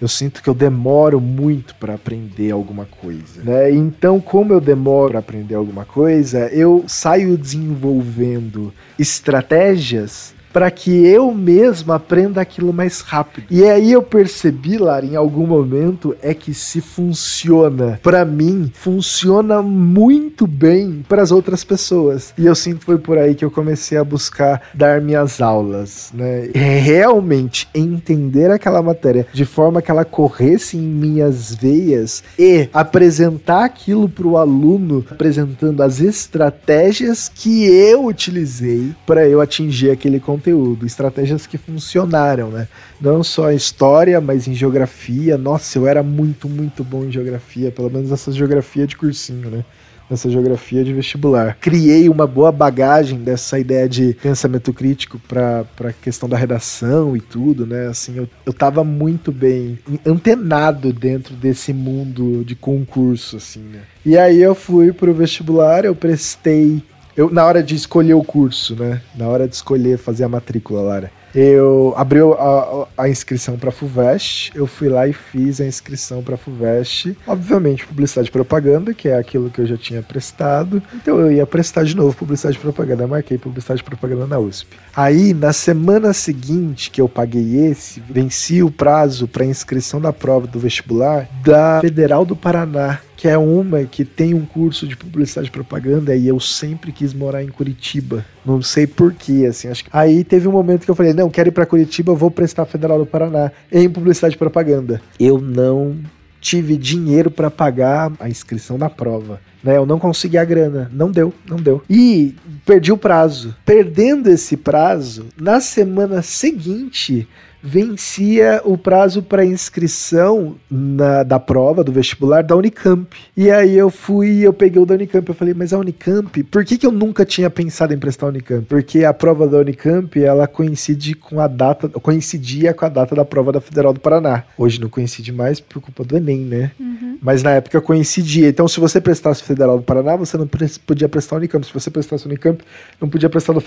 [0.00, 3.70] eu sinto que eu demoro muito para aprender alguma coisa, né?
[3.70, 11.34] Então, como eu demoro para aprender alguma coisa, eu saio desenvolvendo estratégias para que eu
[11.34, 13.46] mesmo aprenda aquilo mais rápido.
[13.50, 19.60] E aí eu percebi, Lara, em algum momento, é que se funciona para mim, funciona
[19.60, 22.32] muito bem para as outras pessoas.
[22.38, 26.10] E eu sinto que foi por aí que eu comecei a buscar dar minhas aulas,
[26.14, 26.48] né?
[26.54, 34.08] Realmente entender aquela matéria de forma que ela corresse em minhas veias e apresentar aquilo
[34.08, 40.86] para o aluno, apresentando as estratégias que eu utilizei para eu atingir aquele conteúdo conteúdo,
[40.86, 42.68] estratégias que funcionaram, né?
[43.00, 45.36] Não só em história, mas em geografia.
[45.36, 49.64] Nossa, eu era muito, muito bom em geografia, pelo menos essa geografia de cursinho, né?
[50.08, 51.58] Nessa geografia de vestibular.
[51.60, 57.20] Criei uma boa bagagem dessa ideia de pensamento crítico para a questão da redação e
[57.20, 57.88] tudo, né?
[57.88, 63.80] Assim, eu, eu tava muito bem antenado dentro desse mundo de concurso, assim, né?
[64.04, 66.80] E aí eu fui pro vestibular, eu prestei
[67.16, 69.00] eu, na hora de escolher o curso, né?
[69.14, 71.10] Na hora de escolher fazer a matrícula, Lara.
[71.34, 76.36] Eu abri a, a inscrição para FUVEST, eu fui lá e fiz a inscrição para
[76.38, 77.14] FUVEST.
[77.26, 80.82] Obviamente, publicidade e propaganda, que é aquilo que eu já tinha prestado.
[80.94, 83.04] Então eu ia prestar de novo publicidade e propaganda.
[83.04, 84.78] Eu marquei publicidade e propaganda na USP.
[84.94, 90.46] Aí, na semana seguinte que eu paguei esse, venci o prazo para inscrição da prova
[90.46, 95.48] do vestibular da Federal do Paraná que é uma que tem um curso de publicidade
[95.48, 98.24] e propaganda e eu sempre quis morar em Curitiba.
[98.44, 99.68] Não sei porquê, assim.
[99.68, 99.90] Acho que...
[99.92, 102.98] Aí teve um momento que eu falei: não, quero ir para Curitiba, vou prestar Federal
[102.98, 105.00] do Paraná em publicidade e propaganda.
[105.18, 105.96] Eu não
[106.40, 109.40] tive dinheiro para pagar a inscrição da prova.
[109.64, 111.82] Né, eu não consegui a grana, não deu, não deu.
[111.90, 113.56] E perdi o prazo.
[113.64, 117.26] Perdendo esse prazo, na semana seguinte,
[117.66, 123.04] vencia o prazo para inscrição na, da prova do vestibular da Unicamp.
[123.36, 126.64] E aí eu fui, eu peguei o da Unicamp, eu falei, mas a Unicamp, por
[126.64, 128.64] que, que eu nunca tinha pensado em prestar a Unicamp?
[128.66, 133.24] Porque a prova da Unicamp, ela coincide com a data, coincidia com a data da
[133.24, 134.44] prova da Federal do Paraná.
[134.56, 136.70] Hoje não coincide mais por culpa do Enem, né?
[136.78, 137.18] Uhum.
[137.20, 138.48] Mas na época coincidia.
[138.48, 140.48] Então, se você prestasse Federal do Paraná, você não
[140.86, 141.66] podia prestar a Unicamp.
[141.66, 142.62] Se você prestasse a Unicamp,
[143.00, 143.60] não podia prestar no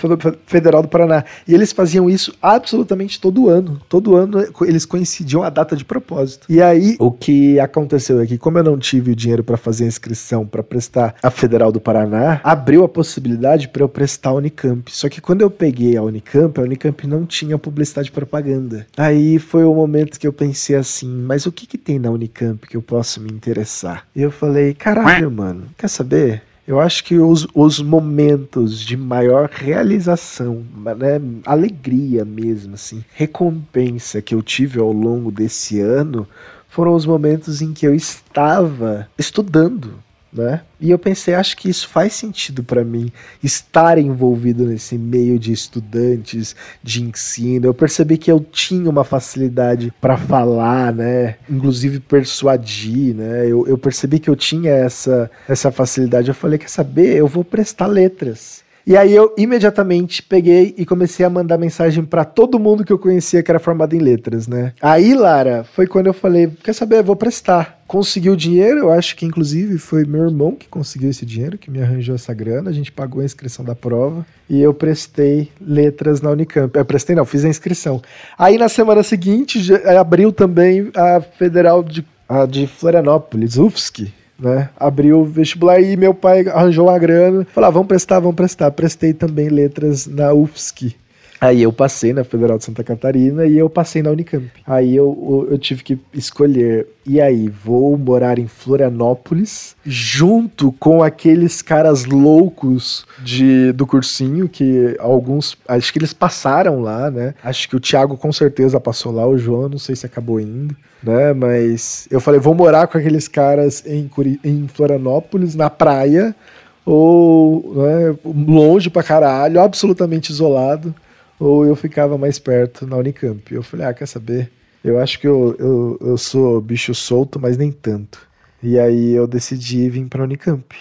[0.46, 1.22] Federal do Paraná.
[1.46, 6.46] E eles faziam isso absolutamente todo ano todo ano eles coincidiam a data de propósito.
[6.48, 9.84] E aí, o que aconteceu é que, como eu não tive o dinheiro para fazer
[9.84, 14.34] a inscrição para prestar a Federal do Paraná, abriu a possibilidade para eu prestar a
[14.34, 14.90] Unicamp.
[14.94, 18.86] Só que quando eu peguei a Unicamp, a Unicamp não tinha publicidade e propaganda.
[18.96, 22.64] Aí foi o momento que eu pensei assim, mas o que que tem na Unicamp
[22.68, 24.06] que eu posso me interessar?
[24.14, 26.42] E eu falei, caralho, mano, quer saber?
[26.70, 30.64] Eu acho que os, os momentos de maior realização,
[30.96, 36.28] né, alegria mesmo, assim, recompensa que eu tive ao longo desse ano
[36.68, 39.94] foram os momentos em que eu estava estudando,
[40.32, 40.62] né?
[40.80, 43.10] E eu pensei, acho que isso faz sentido para mim
[43.42, 47.66] estar envolvido nesse meio de estudantes, de ensino.
[47.66, 51.36] Eu percebi que eu tinha uma facilidade para falar, né?
[51.48, 53.46] Inclusive persuadir, né?
[53.46, 56.28] Eu, eu percebi que eu tinha essa essa facilidade.
[56.28, 57.16] Eu falei, quer saber?
[57.16, 58.62] Eu vou prestar letras.
[58.86, 62.98] E aí eu imediatamente peguei e comecei a mandar mensagem para todo mundo que eu
[62.98, 64.72] conhecia que era formado em letras, né?
[64.80, 67.78] Aí, Lara, foi quando eu falei, quer saber, vou prestar.
[67.86, 71.70] Consegui o dinheiro, eu acho que inclusive foi meu irmão que conseguiu esse dinheiro, que
[71.70, 76.20] me arranjou essa grana, a gente pagou a inscrição da prova e eu prestei letras
[76.20, 76.76] na Unicamp.
[76.76, 78.00] Eu prestei não, fiz a inscrição.
[78.38, 79.60] Aí na semana seguinte
[79.98, 84.70] abriu também a Federal de, a de Florianópolis, UFSC, né?
[84.78, 87.46] Abriu o vestibular e meu pai arranjou uma grana.
[87.52, 88.70] Falou, ah, vamos prestar, vamos prestar.
[88.70, 90.96] Prestei também letras na UFSC.
[91.40, 94.50] Aí eu passei na Federal de Santa Catarina e eu passei na Unicamp.
[94.66, 96.86] Aí eu, eu, tive que escolher.
[97.06, 104.94] E aí, vou morar em Florianópolis junto com aqueles caras loucos de, do cursinho, que
[105.00, 105.56] alguns.
[105.66, 107.34] Acho que eles passaram lá, né?
[107.42, 110.76] Acho que o Thiago com certeza passou lá, o João, não sei se acabou indo,
[111.02, 111.32] né?
[111.32, 114.10] Mas eu falei, vou morar com aqueles caras em,
[114.44, 116.36] em Florianópolis, na praia,
[116.84, 120.94] ou né, longe pra caralho, absolutamente isolado
[121.40, 123.52] ou eu ficava mais perto na Unicamp.
[123.52, 124.50] Eu falei, ah, quer saber?
[124.84, 128.28] Eu acho que eu, eu, eu sou bicho solto, mas nem tanto.
[128.62, 130.76] E aí eu decidi vir para Unicamp.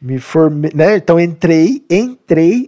[0.00, 0.96] Me formei, né?
[0.96, 2.23] Então entrei, entrei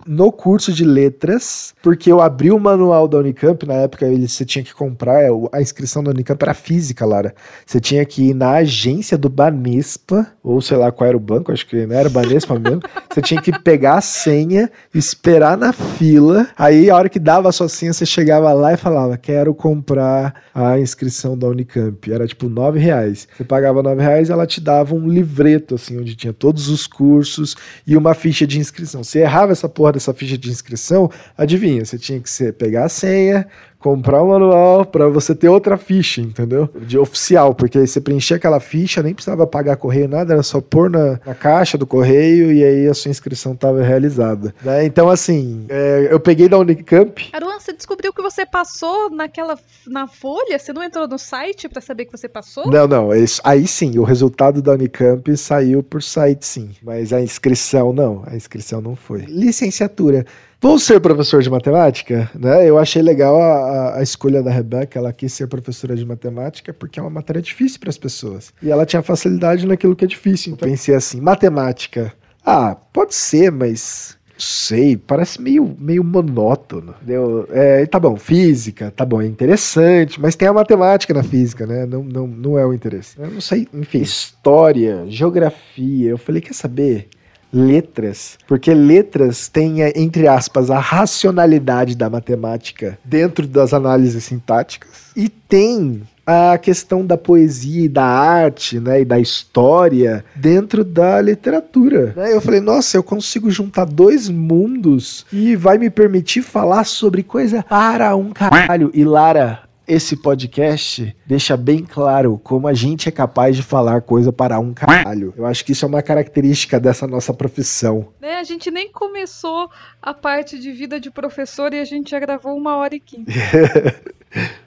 [0.06, 4.44] no curso de letras, porque eu abri o manual da Unicamp, na época ele, você
[4.44, 7.34] tinha que comprar, é, a inscrição da Unicamp era física, Lara.
[7.64, 11.52] Você tinha que ir na agência do Banespa, ou sei lá qual era o banco,
[11.52, 12.82] acho que não era Banespa mesmo.
[13.12, 17.52] Você tinha que pegar a senha, esperar na fila, aí a hora que dava a
[17.52, 22.12] sua senha, você chegava lá e falava, quero comprar a inscrição da Unicamp.
[22.12, 23.26] Era tipo nove reais.
[23.36, 27.56] Você pagava nove reais, ela te dava um livreto, assim, onde tinha todos os cursos,
[27.86, 29.02] e uma ficha de inscrição.
[29.02, 32.88] Se errava essa porra dessa ficha de inscrição, adivinha, você tinha que ser, pegar a
[32.88, 33.46] senha,
[33.78, 36.68] comprar o manual para você ter outra ficha, entendeu?
[36.74, 40.60] De oficial, porque aí você preenchia aquela ficha, nem precisava pagar correio, nada, era só
[40.60, 44.54] pôr na, na caixa do correio e aí a sua inscrição estava realizada.
[44.62, 44.84] Né?
[44.84, 47.30] Então, assim, é, eu peguei da Unicamp.
[47.32, 50.58] Aruan, você descobriu que você passou naquela na folha?
[50.58, 52.70] Você não entrou no site para saber que você passou?
[52.70, 53.14] Não, não.
[53.14, 56.70] Isso, aí sim, o resultado da Unicamp saiu por site, sim.
[56.82, 58.24] Mas a inscrição, não.
[58.26, 59.20] A inscrição não foi.
[59.22, 60.24] Licenciatura.
[60.60, 62.68] Vou ser professor de matemática, né?
[62.68, 66.98] Eu achei legal a, a, escolha da Rebeca, ela quis ser professora de matemática porque
[66.98, 68.52] é uma matéria difícil para as pessoas.
[68.62, 70.54] E ela tinha facilidade naquilo que é difícil.
[70.54, 72.12] Então pensei assim, matemática.
[72.44, 76.94] Ah, pode ser, mas sei, parece meio, meio monótono.
[77.02, 77.46] Entendeu?
[77.50, 81.86] É, tá bom, física, tá bom, é interessante, mas tem a matemática na física, né?
[81.86, 83.18] Não, não, não é o interesse.
[83.18, 86.10] Eu não sei, enfim, história, geografia.
[86.10, 87.08] Eu falei, quer saber?
[87.52, 95.28] Letras, porque letras tem, entre aspas, a racionalidade da matemática dentro das análises sintáticas e
[95.28, 102.12] tem a questão da poesia e da arte, né, e da história dentro da literatura.
[102.16, 102.34] Né?
[102.34, 107.62] Eu falei, nossa, eu consigo juntar dois mundos e vai me permitir falar sobre coisa
[107.62, 108.90] para um caralho.
[108.92, 114.32] E Lara, esse podcast deixa bem claro como a gente é capaz de falar coisa
[114.32, 115.32] para um caralho.
[115.36, 118.08] Eu acho que isso é uma característica dessa nossa profissão.
[118.20, 119.70] Né, a gente nem começou
[120.02, 123.32] a parte de vida de professor e a gente já gravou uma hora e quinze.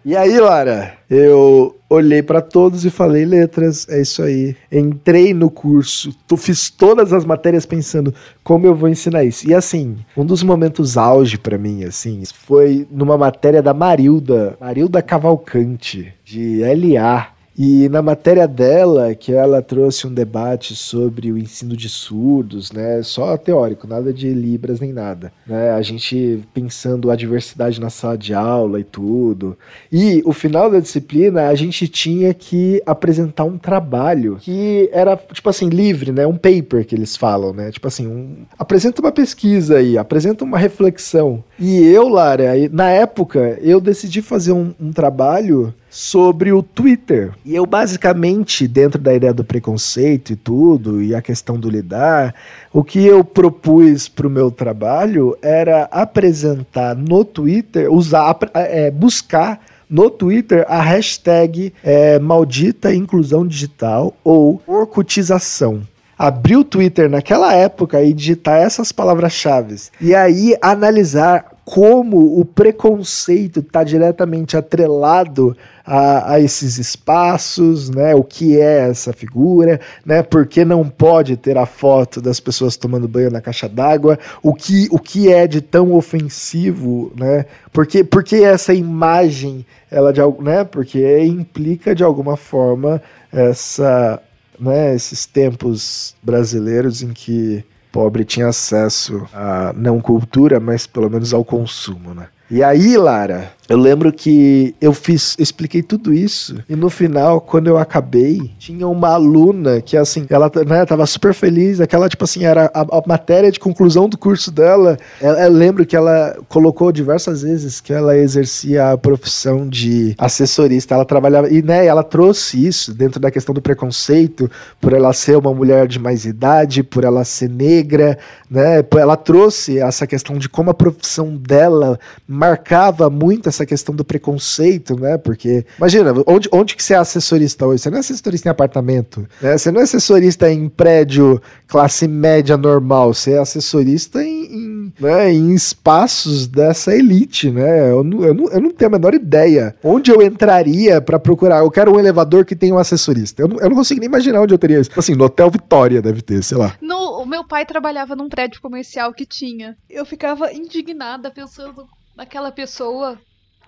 [0.04, 4.56] E aí, Lara, eu olhei para todos e falei letras, é isso aí.
[4.72, 9.48] Entrei no curso, tu fiz todas as matérias pensando como eu vou ensinar isso.
[9.48, 15.02] E assim, um dos momentos auge para mim, assim, foi numa matéria da Marilda, Marilda
[15.02, 17.39] Cavalcante, de LA.
[17.62, 23.04] E na matéria dela, que ela trouxe um debate sobre o ensino de surdos, né?
[23.04, 25.34] Só teórico, nada de libras nem nada.
[25.46, 25.72] Né?
[25.72, 29.58] A gente pensando a diversidade na sala de aula e tudo.
[29.92, 35.50] E o final da disciplina, a gente tinha que apresentar um trabalho que era, tipo
[35.50, 36.26] assim, livre, né?
[36.26, 37.72] Um paper que eles falam, né?
[37.72, 38.46] Tipo assim, um...
[38.58, 41.44] apresenta uma pesquisa aí, apresenta uma reflexão.
[41.60, 47.32] E eu, Lara, na época, eu decidi fazer um, um trabalho sobre o Twitter.
[47.44, 52.34] E eu basicamente, dentro da ideia do preconceito e tudo, e a questão do lidar,
[52.72, 59.60] o que eu propus para o meu trabalho era apresentar no Twitter, usar, é, buscar
[59.90, 65.82] no Twitter a hashtag é, maldita inclusão digital ou orcutização
[66.20, 69.70] abrir o Twitter naquela época e digitar essas palavras-chave
[70.02, 75.56] e aí analisar como o preconceito está diretamente atrelado
[75.86, 78.16] a, a, esses espaços, né?
[78.16, 80.24] O que é essa figura, né?
[80.24, 84.18] Por que não pode ter a foto das pessoas tomando banho na caixa d'água?
[84.42, 87.46] O que, o que é de tão ofensivo, né?
[87.72, 90.64] Porque, porque essa imagem, ela de né?
[90.64, 93.00] Porque implica de alguma forma
[93.32, 94.20] essa,
[94.60, 94.96] né?
[94.96, 101.44] Esses tempos brasileiros em que pobre tinha acesso a não cultura, mas pelo menos ao
[101.44, 102.28] consumo, né?
[102.50, 107.40] E aí, Lara, eu lembro que eu fiz, eu expliquei tudo isso e no final,
[107.40, 112.24] quando eu acabei, tinha uma aluna que assim, ela né, tava super feliz, aquela tipo
[112.24, 114.98] assim, era a, a matéria de conclusão do curso dela.
[115.22, 120.96] Eu, eu, lembro que ela colocou diversas vezes que ela exercia a profissão de assessorista,
[120.96, 124.50] ela trabalhava e né, ela trouxe isso dentro da questão do preconceito
[124.82, 128.18] por ela ser uma mulher de mais idade, por ela ser negra,
[128.50, 128.84] né?
[128.98, 135.00] Ela trouxe essa questão de como a profissão dela marcava muito essa questão do preconceito,
[135.00, 135.18] né?
[135.18, 137.84] Porque, imagina, onde, onde que você é assessorista hoje?
[137.84, 139.58] Você não é assessorista em apartamento, né?
[139.58, 145.32] Você não é assessorista em prédio classe média normal, você é assessorista em, em, né,
[145.32, 147.92] em espaços dessa elite, né?
[147.92, 151.60] Eu não, eu, não, eu não tenho a menor ideia onde eu entraria para procurar.
[151.60, 153.42] Eu quero um elevador que tenha um assessorista.
[153.42, 154.90] Eu não, eu não consigo nem imaginar onde eu teria isso.
[154.98, 156.76] Assim, no Hotel Vitória deve ter, sei lá.
[156.82, 159.78] No, o meu pai trabalhava num prédio comercial que tinha.
[159.90, 163.18] Eu ficava indignada pensando naquela pessoa,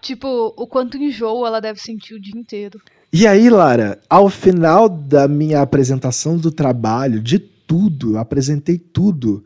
[0.01, 2.79] tipo, o quanto enjoo ela deve sentir o dia inteiro.
[3.13, 9.43] E aí, Lara, ao final da minha apresentação do trabalho, de tudo, eu apresentei tudo.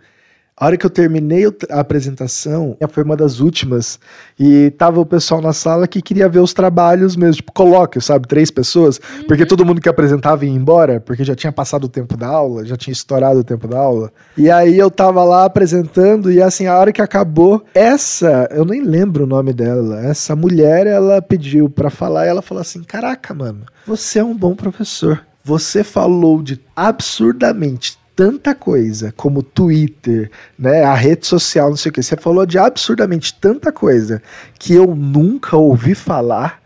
[0.57, 3.99] A hora que eu terminei a apresentação, foi uma das últimas,
[4.39, 8.25] e tava o pessoal na sala que queria ver os trabalhos mesmo, tipo, coloca, sabe,
[8.25, 9.27] três pessoas, uhum.
[9.27, 12.63] porque todo mundo que apresentava ia embora, porque já tinha passado o tempo da aula,
[12.63, 14.13] já tinha estourado o tempo da aula.
[14.37, 18.81] E aí eu tava lá apresentando, e assim, a hora que acabou, essa, eu nem
[18.81, 23.33] lembro o nome dela, essa mulher, ela pediu para falar, e ela falou assim: Caraca,
[23.33, 25.21] mano, você é um bom professor.
[25.43, 31.93] Você falou de absurdamente tanta coisa, como Twitter, né, a rede social, não sei o
[31.93, 32.01] que.
[32.01, 34.21] Você falou de absurdamente tanta coisa
[34.57, 36.61] que eu nunca ouvi falar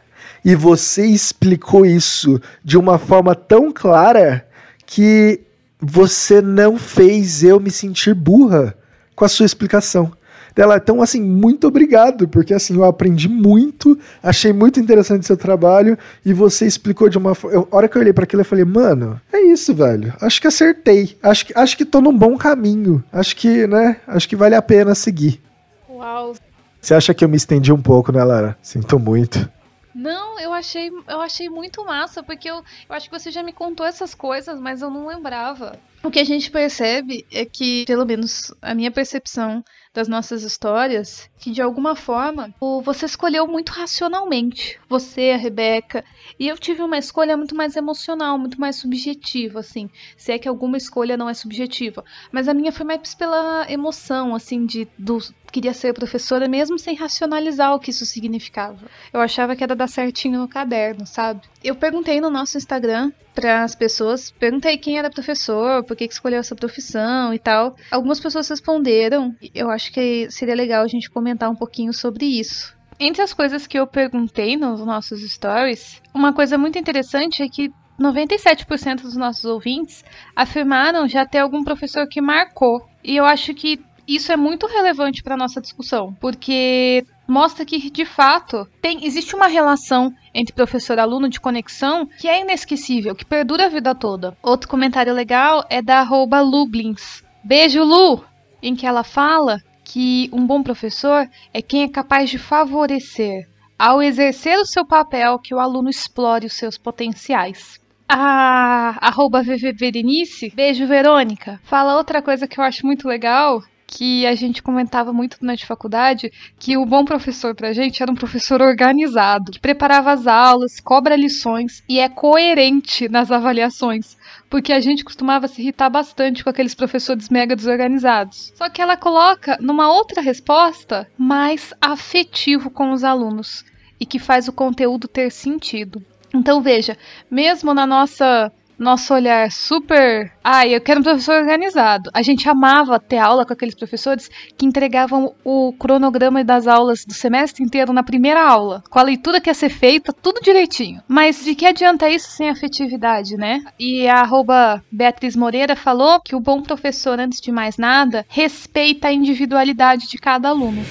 [0.46, 4.48] e você explicou isso de uma forma tão clara
[4.86, 5.42] que
[5.82, 8.76] você não fez eu me sentir burra
[9.16, 10.12] com a sua explicação
[10.56, 10.78] dela.
[10.78, 16.34] Então, assim, muito obrigado, porque assim, eu aprendi muito, achei muito interessante seu trabalho e
[16.34, 17.68] você explicou de uma forma.
[17.72, 20.14] A hora que eu olhei para aquilo, eu falei, mano, é isso, velho.
[20.22, 21.18] Acho que acertei.
[21.22, 23.04] Acho que, acho que tô num bom caminho.
[23.12, 23.98] Acho que, né?
[24.08, 25.42] Acho que vale a pena seguir.
[25.90, 26.34] Uau.
[26.82, 28.58] Você acha que eu me estendi um pouco, né, Lara?
[28.62, 29.50] Sinto muito.
[29.94, 33.52] Não, eu achei, eu achei muito massa, porque eu, eu acho que você já me
[33.52, 35.78] contou essas coisas, mas eu não lembrava.
[36.02, 39.62] O que a gente percebe é que, pelo menos a minha percepção
[40.00, 44.80] das nossas histórias, que de alguma forma você escolheu muito racionalmente.
[44.88, 46.06] Você, a Rebeca.
[46.40, 49.90] E eu tive uma escolha muito mais emocional, muito mais subjetiva, assim.
[50.16, 52.06] Se é que alguma escolha não é subjetiva.
[52.32, 55.18] Mas a minha foi mais pela emoção, assim, de do,
[55.52, 58.88] queria ser professora mesmo sem racionalizar o que isso significava.
[59.12, 61.42] Eu achava que era dar certinho no caderno, sabe?
[61.64, 66.40] Eu perguntei no nosso Instagram para as pessoas, perguntei quem era professor, por que, escolheu
[66.40, 67.76] essa profissão e tal.
[67.92, 69.36] Algumas pessoas responderam.
[69.54, 72.78] Eu acho que seria legal a gente comentar um pouquinho sobre isso.
[73.00, 77.72] Entre as coisas que eu perguntei nos nossos stories, uma coisa muito interessante é que
[78.00, 80.04] 97% dos nossos ouvintes
[80.36, 82.86] afirmaram já ter algum professor que marcou.
[83.04, 83.80] E eu acho que
[84.16, 89.48] isso é muito relevante para nossa discussão, porque mostra que de fato tem existe uma
[89.48, 94.36] relação entre professor e aluno de conexão que é inesquecível, que perdura a vida toda.
[94.42, 96.02] Outro comentário legal é da
[96.42, 97.24] Lublins.
[97.44, 98.24] Beijo, Lu!
[98.62, 103.48] Em que ela fala que um bom professor é quem é capaz de favorecer,
[103.78, 107.80] ao exercer o seu papel, que o aluno explore os seus potenciais.
[108.08, 113.62] A arroba beijo Verônica, fala outra coisa que eu acho muito legal,
[113.92, 118.16] que a gente comentava muito durante faculdade que o bom professor pra gente era um
[118.16, 124.16] professor organizado, que preparava as aulas, cobra lições e é coerente nas avaliações.
[124.48, 128.54] Porque a gente costumava se irritar bastante com aqueles professores mega desorganizados.
[128.56, 133.66] Só que ela coloca numa outra resposta mais afetivo com os alunos
[134.00, 136.04] e que faz o conteúdo ter sentido.
[136.34, 136.96] Então veja,
[137.30, 140.32] mesmo na nossa nosso olhar super.
[140.44, 142.10] Ah, eu quero um professor organizado.
[142.14, 147.14] A gente amava ter aula com aqueles professores que entregavam o cronograma das aulas do
[147.14, 151.02] semestre inteiro na primeira aula, com a leitura que ia ser feita, tudo direitinho.
[151.08, 153.62] Mas de que adianta isso sem afetividade, né?
[153.78, 159.10] E a arroba Beatriz Moreira falou que o bom professor, antes de mais nada, respeita
[159.10, 160.84] a individualidade de cada aluno.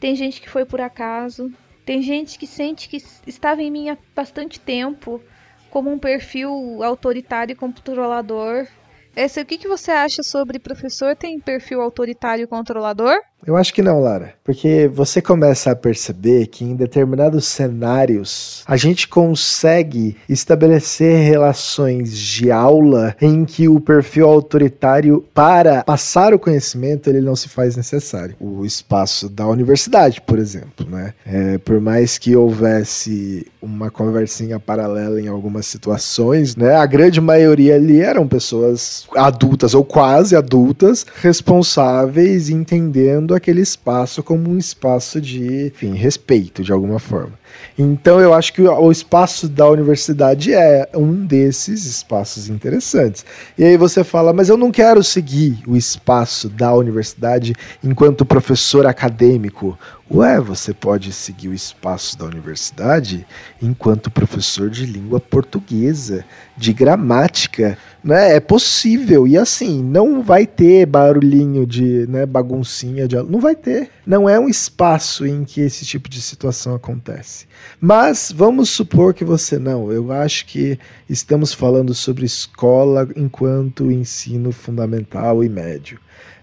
[0.00, 1.50] Tem gente que foi por acaso,
[1.86, 2.96] tem gente que sente que
[3.28, 5.22] estava em mim há bastante tempo,
[5.70, 8.66] como um perfil autoritário e controlador.
[9.14, 13.16] Esse, o que, que você acha sobre professor tem perfil autoritário e controlador?
[13.46, 14.34] Eu acho que não, Lara.
[14.42, 22.50] Porque você começa a perceber que em determinados cenários a gente consegue estabelecer relações de
[22.50, 28.34] aula em que o perfil autoritário, para passar o conhecimento, ele não se faz necessário.
[28.40, 31.14] O espaço da universidade, por exemplo, né?
[31.24, 36.74] É, por mais que houvesse uma conversinha paralela em algumas situações, né?
[36.74, 44.50] A grande maioria ali eram pessoas adultas ou quase adultas, responsáveis, entendendo aquele espaço como
[44.50, 47.38] um espaço de, enfim, respeito de alguma forma.
[47.78, 53.24] Então eu acho que o espaço da universidade é um desses espaços interessantes.
[53.58, 58.86] E aí você fala, mas eu não quero seguir o espaço da universidade enquanto professor
[58.86, 59.78] acadêmico.
[60.08, 63.26] Ué, você pode seguir o espaço da universidade
[63.60, 66.24] enquanto professor de língua portuguesa,
[66.56, 68.36] de gramática, né?
[68.36, 69.26] É possível.
[69.26, 73.90] E assim, não vai ter barulhinho de, né, baguncinha de não vai ter.
[74.06, 77.35] Não é um espaço em que esse tipo de situação acontece.
[77.80, 79.90] Mas vamos supor que você não.
[79.92, 80.78] Eu acho que
[81.08, 85.98] estamos falando sobre escola enquanto ensino fundamental e médio.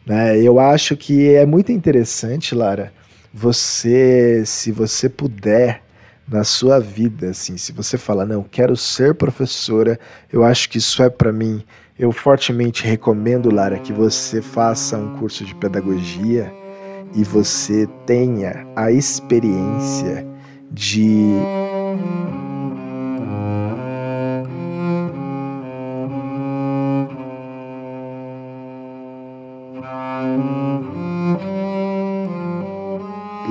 [0.06, 0.39] Né?
[0.39, 2.91] Eu acho que é muito interessante, Lara,
[3.34, 5.82] você, se você puder,
[6.28, 10.00] na sua vida, assim, se você fala, não, quero ser professora,
[10.32, 11.64] eu acho que isso é para mim,
[11.98, 16.52] eu fortemente recomendo, Lara, que você faça um curso de pedagogia
[17.14, 20.26] e você tenha a experiência
[20.74, 21.32] de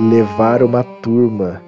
[0.09, 1.61] levar uma turma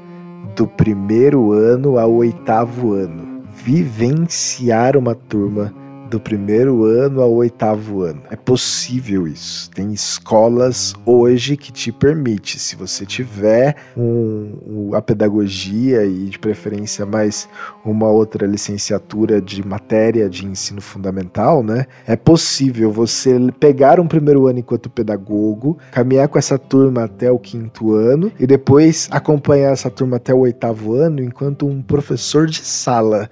[0.57, 5.73] do primeiro ano ao oitavo ano, vivenciar uma turma
[6.09, 8.21] do primeiro ano ao oitavo ano.
[8.29, 9.69] É possível isso.
[9.71, 17.05] Tem escolas hoje que te permite, se você tiver um, a pedagogia e de preferência
[17.05, 17.47] mais
[17.83, 21.85] uma outra licenciatura de matéria de ensino fundamental, né?
[22.05, 27.39] É possível você pegar um primeiro ano enquanto pedagogo, caminhar com essa turma até o
[27.39, 32.63] quinto ano e depois acompanhar essa turma até o oitavo ano enquanto um professor de
[32.63, 33.29] sala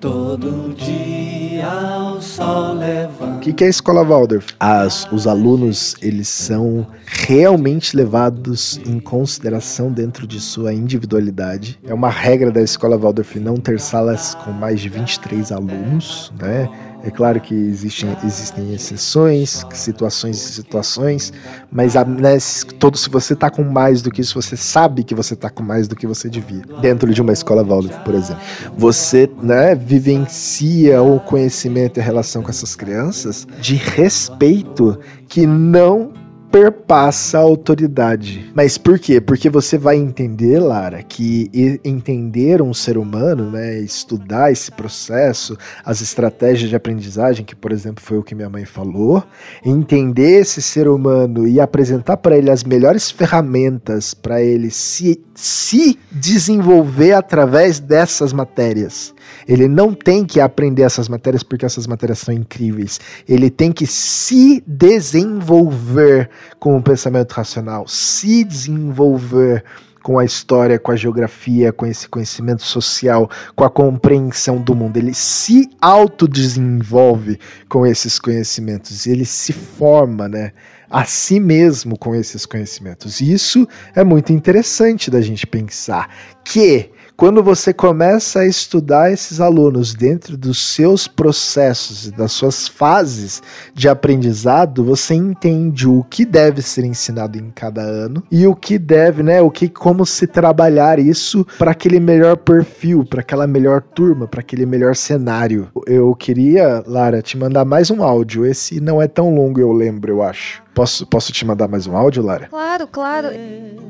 [0.00, 1.68] Todo dia
[2.16, 3.36] o sol levanta.
[3.36, 4.54] O que, que é a escola Waldorf?
[4.58, 11.78] As, os alunos eles são realmente levados em consideração dentro de sua individualidade.
[11.86, 16.70] É uma regra da escola Waldorf não ter salas com mais de 23 alunos, né?
[17.02, 21.32] É claro que existem, existem exceções, situações e situações,
[21.72, 22.36] mas né,
[22.78, 25.62] todo, se você está com mais do que isso, você sabe que você está com
[25.62, 26.62] mais do que você devia.
[26.80, 28.42] Dentro de uma escola Waldorf, por exemplo.
[28.76, 34.98] Você né, vivencia o conhecimento e a relação com essas crianças de respeito
[35.28, 36.09] que não
[36.50, 38.50] perpassa a autoridade.
[38.54, 39.20] Mas por quê?
[39.20, 41.50] Porque você vai entender, Lara, que
[41.84, 48.02] entender um ser humano, né, estudar esse processo, as estratégias de aprendizagem, que por exemplo
[48.04, 49.22] foi o que minha mãe falou,
[49.64, 55.98] entender esse ser humano e apresentar para ele as melhores ferramentas para ele se, se
[56.10, 59.14] desenvolver através dessas matérias.
[59.46, 63.00] Ele não tem que aprender essas matérias porque essas matérias são incríveis.
[63.28, 66.28] Ele tem que se desenvolver
[66.58, 69.64] com o pensamento racional, se desenvolver
[70.02, 74.96] com a história, com a geografia, com esse conhecimento social, com a compreensão do mundo.
[74.96, 77.38] Ele se autodesenvolve
[77.68, 80.52] com esses conhecimentos, ele se forma, né?
[80.90, 83.20] A si mesmo com esses conhecimentos.
[83.20, 86.08] E isso é muito interessante da gente pensar
[86.44, 86.90] que
[87.20, 93.42] quando você começa a estudar esses alunos dentro dos seus processos e das suas fases
[93.74, 98.78] de aprendizado, você entende o que deve ser ensinado em cada ano e o que
[98.78, 103.82] deve, né, o que como se trabalhar isso para aquele melhor perfil, para aquela melhor
[103.82, 105.68] turma, para aquele melhor cenário.
[105.86, 108.46] Eu queria, Lara, te mandar mais um áudio.
[108.46, 110.62] Esse não é tão longo, eu lembro, eu acho.
[110.74, 112.46] Posso, posso te mandar mais um áudio, Lara?
[112.46, 113.28] Claro, claro.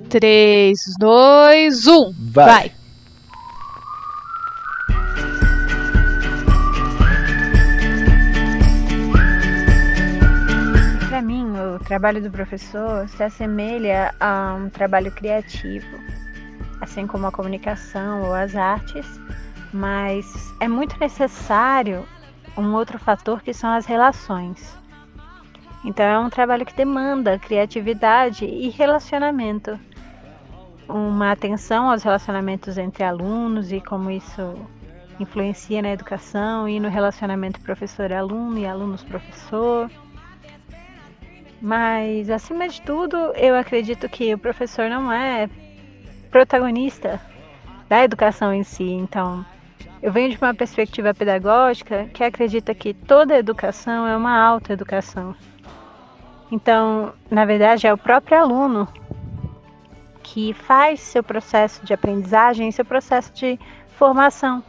[0.09, 2.13] 3, 2, 1.
[2.33, 2.47] Vai.
[2.47, 2.80] Vai.
[11.09, 15.99] Para mim, o trabalho do professor se assemelha a um trabalho criativo,
[16.81, 19.07] assim como a comunicação ou as artes,
[19.73, 22.07] mas é muito necessário
[22.57, 24.79] um outro fator que são as relações.
[25.85, 29.79] Então, é um trabalho que demanda criatividade e relacionamento,
[30.89, 34.55] uma atenção aos relacionamentos entre alunos e como isso
[35.23, 39.91] influencia na educação e no relacionamento professor-aluno e alunos-professor.
[41.61, 45.49] Mas, acima de tudo, eu acredito que o professor não é
[46.31, 47.21] protagonista
[47.89, 48.85] da educação em si.
[48.85, 49.45] Então,
[50.03, 55.35] eu venho de uma perspectiva pedagógica que acredita que toda educação é uma autoeducação.
[56.51, 58.89] Então, na verdade, é o próprio aluno
[60.23, 63.59] que faz seu processo de aprendizagem, seu processo de
[63.99, 64.63] formação.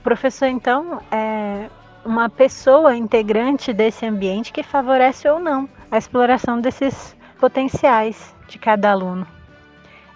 [0.00, 1.68] O professor, então, é
[2.06, 8.92] uma pessoa integrante desse ambiente que favorece ou não a exploração desses potenciais de cada
[8.92, 9.26] aluno.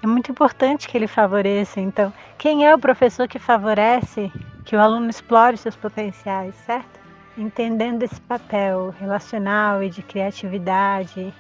[0.03, 4.33] É muito importante que ele favoreça, então, quem é o professor que favorece
[4.65, 6.99] que o aluno explore seus potenciais, certo?
[7.37, 11.31] Entendendo esse papel relacional e de criatividade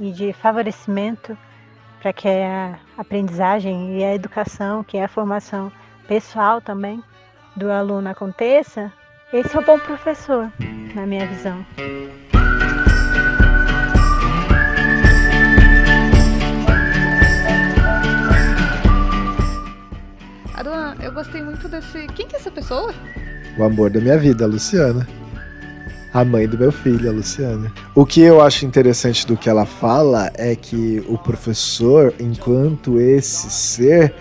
[0.00, 1.36] e de favorecimento
[2.00, 5.70] para que a aprendizagem e a educação, que é a formação
[6.08, 7.04] pessoal também
[7.56, 8.92] do aluno aconteça,
[9.32, 10.50] esse é o bom professor,
[10.94, 11.64] na minha visão.
[20.54, 22.06] Aruan, eu gostei muito desse.
[22.08, 22.94] Quem que é essa pessoa?
[23.58, 25.06] O amor da minha vida, a Luciana.
[26.14, 27.72] A mãe do meu filho, a Luciana.
[27.94, 33.50] O que eu acho interessante do que ela fala é que o professor, enquanto esse
[33.50, 34.14] ser,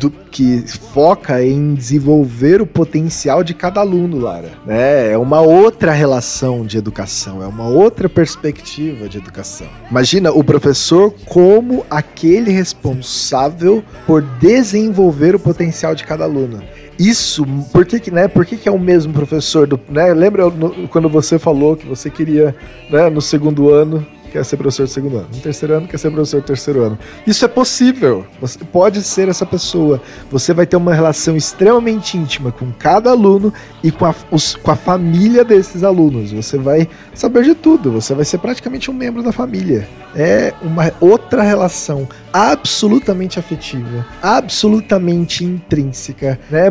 [0.00, 4.50] do que foca em desenvolver o potencial de cada aluno, Lara.
[4.66, 5.12] Né?
[5.12, 9.68] É uma outra relação de educação, é uma outra perspectiva de educação.
[9.90, 16.62] Imagina o professor como aquele responsável por desenvolver o potencial de cada aluno.
[16.98, 20.14] Isso, por que, que, né, por que, que é o mesmo professor do, né?
[20.14, 22.56] Lembra no, quando você falou que você queria,
[22.90, 24.06] né, no segundo ano
[24.36, 25.28] quer ser professor de segundo ano.
[25.32, 26.98] No terceiro ano, quer ser professor de terceiro ano.
[27.26, 28.26] Isso é possível.
[28.38, 30.00] Você pode ser essa pessoa.
[30.30, 34.70] Você vai ter uma relação extremamente íntima com cada aluno e com a, os, com
[34.70, 36.32] a família desses alunos.
[36.32, 37.90] Você vai saber de tudo.
[37.92, 39.88] Você vai ser praticamente um membro da família.
[40.14, 46.64] É uma outra relação absolutamente afetiva, absolutamente intrínseca, né?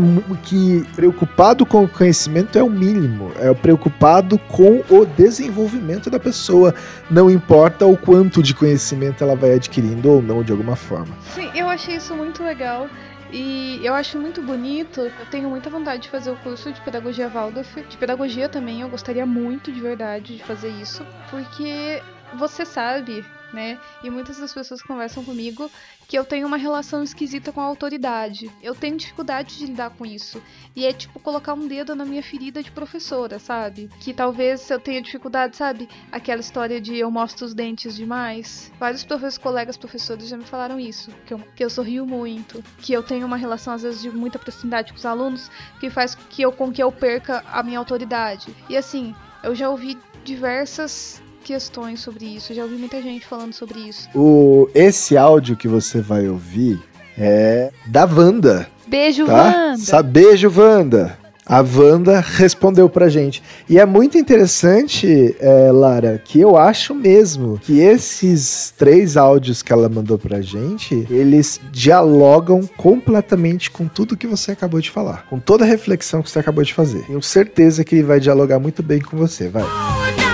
[0.43, 6.73] Que preocupado com o conhecimento é o mínimo, é preocupado com o desenvolvimento da pessoa,
[7.09, 11.15] não importa o quanto de conhecimento ela vai adquirindo ou não de alguma forma.
[11.33, 12.89] Sim, eu achei isso muito legal.
[13.31, 15.01] E eu acho muito bonito.
[15.01, 18.81] Eu tenho muita vontade de fazer o curso de pedagogia Waldorf, de pedagogia também.
[18.81, 22.01] Eu gostaria muito de verdade de fazer isso, porque
[22.37, 23.79] você sabe né?
[24.03, 25.69] E muitas das pessoas conversam comigo
[26.07, 28.51] que eu tenho uma relação esquisita com a autoridade.
[28.61, 30.41] Eu tenho dificuldade de lidar com isso.
[30.75, 33.89] E é tipo colocar um dedo na minha ferida de professora, sabe?
[33.99, 35.89] Que talvez eu tenha dificuldade, sabe?
[36.11, 38.71] Aquela história de eu mostro os dentes demais.
[38.79, 41.11] Vários professores, colegas professores já me falaram isso.
[41.25, 42.63] Que eu, que eu sorrio muito.
[42.79, 45.49] Que eu tenho uma relação, às vezes, de muita proximidade com os alunos.
[45.79, 48.55] Que faz que eu, com que eu perca a minha autoridade.
[48.69, 52.53] E assim, eu já ouvi diversas questões sobre isso.
[52.53, 54.09] Já ouvi muita gente falando sobre isso.
[54.15, 56.81] O, esse áudio que você vai ouvir
[57.17, 58.67] é da Wanda.
[58.87, 59.33] Beijo, tá?
[59.33, 59.77] Wanda.
[59.77, 61.17] Sa beijo, Wanda.
[61.45, 63.43] A Wanda respondeu pra gente.
[63.69, 69.71] E é muito interessante, é, Lara, que eu acho mesmo que esses três áudios que
[69.71, 75.27] ela mandou pra gente, eles dialogam completamente com tudo que você acabou de falar.
[75.29, 77.03] Com toda a reflexão que você acabou de fazer.
[77.03, 79.47] Tenho certeza que ele vai dialogar muito bem com você.
[79.47, 80.24] Vai.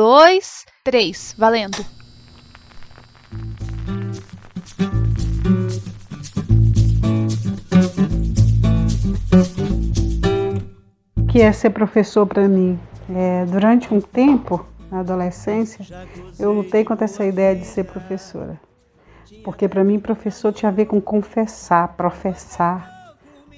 [0.00, 1.84] Dois, três, valendo.
[11.18, 12.80] O que é ser professor para mim?
[13.14, 15.84] É, durante um tempo, na adolescência,
[16.38, 18.58] eu lutei contra essa ideia de ser professora.
[19.44, 22.90] Porque para mim, professor tinha a ver com confessar, professar,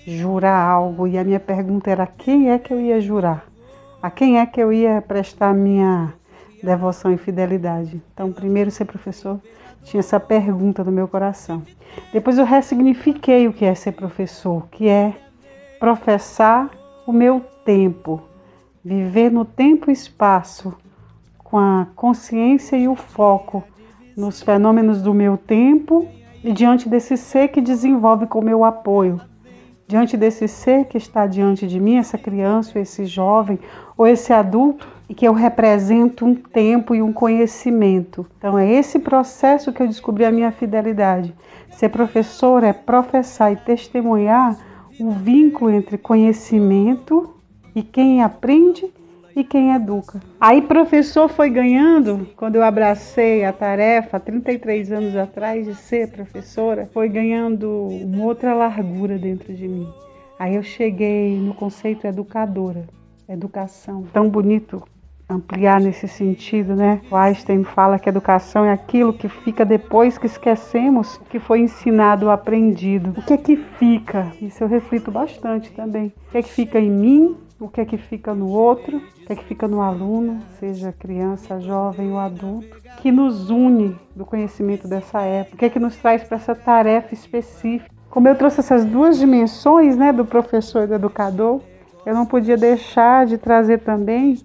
[0.05, 1.07] jurar algo.
[1.07, 3.47] E a minha pergunta era: quem é que eu ia jurar?
[4.03, 6.13] A quem é que eu ia prestar minha
[6.63, 8.01] devoção e fidelidade?
[8.13, 9.41] Então, primeiro, ser professor,
[9.83, 11.63] tinha essa pergunta no meu coração.
[12.13, 15.15] Depois, eu ressignifiquei o que é ser professor, que é
[15.79, 16.71] professar
[17.07, 18.23] o meu tempo,
[18.85, 20.75] viver no tempo e espaço,
[21.39, 23.63] com a consciência e o foco
[24.17, 26.09] nos fenômenos do meu tempo
[26.43, 29.21] e diante desse ser que desenvolve com meu apoio
[29.93, 33.59] diante desse ser que está diante de mim, essa criança, ou esse jovem,
[33.95, 38.27] ou esse adulto, e que eu represento um tempo e um conhecimento.
[38.39, 41.35] Então é esse processo que eu descobri a minha fidelidade.
[41.71, 44.57] Ser professor é professar e testemunhar
[45.01, 47.35] o vínculo entre conhecimento
[47.75, 48.93] e quem aprende
[49.35, 50.21] e quem educa.
[50.41, 56.87] Aí professor foi ganhando, quando eu abracei a tarefa, 33 anos atrás, de ser professora,
[56.93, 59.89] foi ganhando uma outra largura dentro de mim.
[60.39, 62.87] Aí eu cheguei no conceito educadora,
[63.29, 64.05] educação.
[64.13, 64.83] Tão bonito
[65.29, 67.01] ampliar nesse sentido, né?
[67.11, 71.61] O Einstein fala que educação é aquilo que fica depois que esquecemos o que foi
[71.61, 73.15] ensinado ou aprendido.
[73.17, 74.33] O que é que fica?
[74.41, 76.13] Isso eu reflito bastante também.
[76.29, 79.27] O que é que fica em mim o que é que fica no outro, o
[79.27, 84.25] que é que fica no aluno, seja criança, jovem ou adulto, que nos une do
[84.25, 87.89] conhecimento dessa época, o que é que nos traz para essa tarefa específica.
[88.11, 91.61] Como eu trouxe essas duas dimensões né, do professor e do educador,
[92.05, 94.39] eu não podia deixar de trazer também,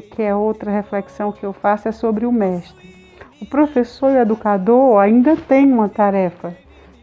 [0.00, 3.02] que é outra reflexão que eu faço, é sobre o mestre.
[3.40, 6.56] O professor e o educador ainda tem uma tarefa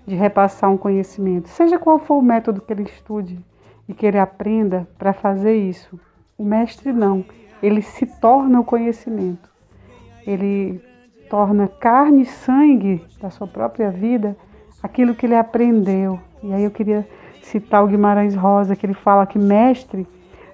[0.07, 3.39] de repassar um conhecimento, seja qual for o método que ele estude
[3.87, 5.99] e que ele aprenda para fazer isso.
[6.37, 7.23] O mestre não,
[7.61, 9.49] ele se torna o conhecimento.
[10.25, 10.81] Ele
[11.29, 14.35] torna carne e sangue da sua própria vida
[14.81, 16.19] aquilo que ele aprendeu.
[16.41, 17.07] E aí eu queria
[17.41, 20.07] citar o Guimarães Rosa, que ele fala que mestre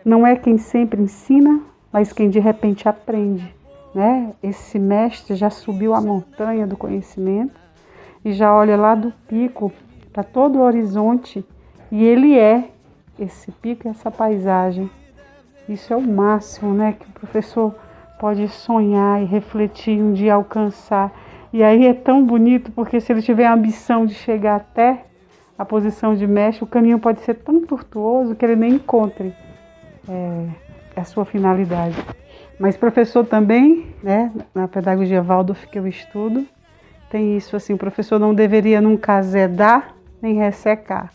[0.04, 1.62] não é quem sempre ensina,
[1.92, 3.54] mas quem de repente aprende.
[3.94, 4.34] Né?
[4.44, 7.60] Esse mestre já subiu a montanha do conhecimento
[8.24, 9.72] e já olha lá do pico
[10.12, 11.46] para todo o horizonte
[11.92, 12.70] e ele é
[13.18, 14.90] esse pico e essa paisagem.
[15.70, 16.96] Isso é o máximo, né?
[17.00, 17.74] Que o professor
[18.20, 21.12] pode sonhar e refletir um dia alcançar.
[21.54, 25.06] E aí é tão bonito porque se ele tiver a ambição de chegar até
[25.58, 29.34] a posição de mestre, o caminho pode ser tão tortuoso que ele nem encontre
[30.10, 30.48] é,
[30.96, 31.96] a sua finalidade.
[32.60, 36.46] Mas professor também, né, na pedagogia Waldorf que eu estudo,
[37.10, 41.12] tem isso assim, o professor não deveria nunca azedar nem ressecar,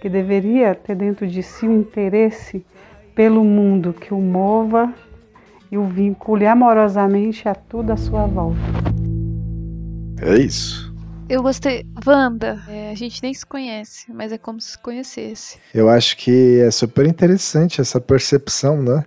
[0.00, 2.64] que deveria ter dentro de si um interesse
[3.14, 4.92] pelo mundo que o mova
[5.72, 8.60] e o vincule amorosamente a tudo à sua volta.
[10.20, 10.85] É isso.
[11.28, 11.84] Eu gostei.
[12.06, 15.58] Wanda, é, a gente nem se conhece, mas é como se se conhecesse.
[15.74, 19.04] Eu acho que é super interessante essa percepção, né?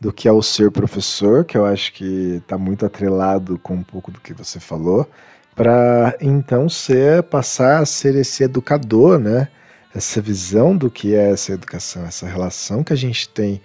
[0.00, 3.82] Do que é o ser professor, que eu acho que está muito atrelado com um
[3.82, 5.10] pouco do que você falou,
[5.56, 9.48] para então ser passar a ser esse educador, né?
[9.92, 13.60] Essa visão do que é essa educação, essa relação que a gente tem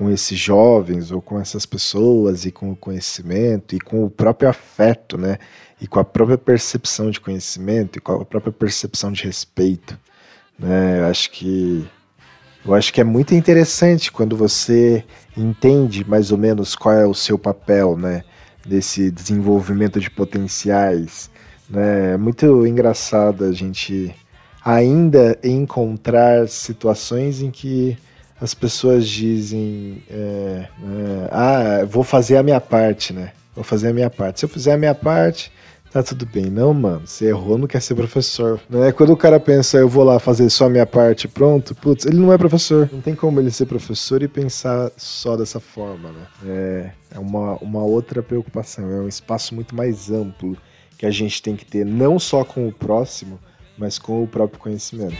[0.00, 4.48] com esses jovens ou com essas pessoas e com o conhecimento e com o próprio
[4.48, 5.36] afeto, né?
[5.78, 9.98] E com a própria percepção de conhecimento e com a própria percepção de respeito,
[10.58, 11.00] né?
[11.00, 11.86] Eu acho que
[12.64, 15.04] eu acho que é muito interessante quando você
[15.36, 18.24] entende mais ou menos qual é o seu papel, né?
[18.66, 21.30] Desse desenvolvimento de potenciais,
[21.68, 22.14] né?
[22.14, 24.14] É muito engraçado a gente
[24.64, 27.98] ainda encontrar situações em que
[28.40, 33.32] as pessoas dizem é, é, ah, vou fazer a minha parte, né?
[33.54, 34.40] Vou fazer a minha parte.
[34.40, 35.52] Se eu fizer a minha parte,
[35.92, 36.46] tá tudo bem.
[36.46, 38.58] Não, mano, você errou, não quer ser professor.
[38.70, 38.92] Né?
[38.92, 42.18] Quando o cara pensa, eu vou lá fazer só a minha parte, pronto, putz, ele
[42.18, 42.88] não é professor.
[42.90, 46.26] Não tem como ele ser professor e pensar só dessa forma, né?
[46.46, 50.56] É, é uma, uma outra preocupação, é um espaço muito mais amplo
[50.96, 53.38] que a gente tem que ter, não só com o próximo,
[53.76, 55.16] mas com o próprio conhecimento.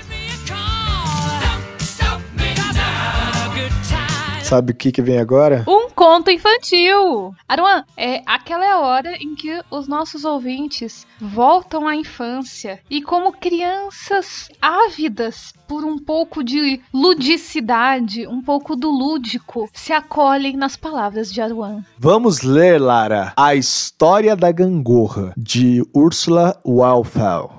[4.50, 5.62] Sabe o que, que vem agora?
[5.68, 7.32] Um conto infantil!
[7.48, 13.00] Aruan, é, aquela é a hora em que os nossos ouvintes voltam à infância e,
[13.00, 20.76] como crianças ávidas por um pouco de ludicidade, um pouco do lúdico, se acolhem nas
[20.76, 21.84] palavras de Aruan.
[21.96, 27.52] Vamos ler, Lara, A História da Gangorra, de Ursula Walfell.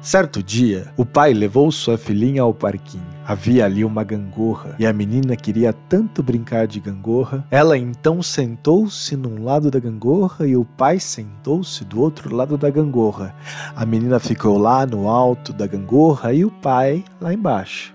[0.00, 3.13] Certo dia, o pai levou sua filhinha ao parquinho.
[3.26, 7.46] Havia ali uma gangorra e a menina queria tanto brincar de gangorra.
[7.50, 12.68] Ela então sentou-se num lado da gangorra e o pai sentou-se do outro lado da
[12.68, 13.34] gangorra.
[13.74, 17.94] A menina ficou lá no alto da gangorra e o pai lá embaixo.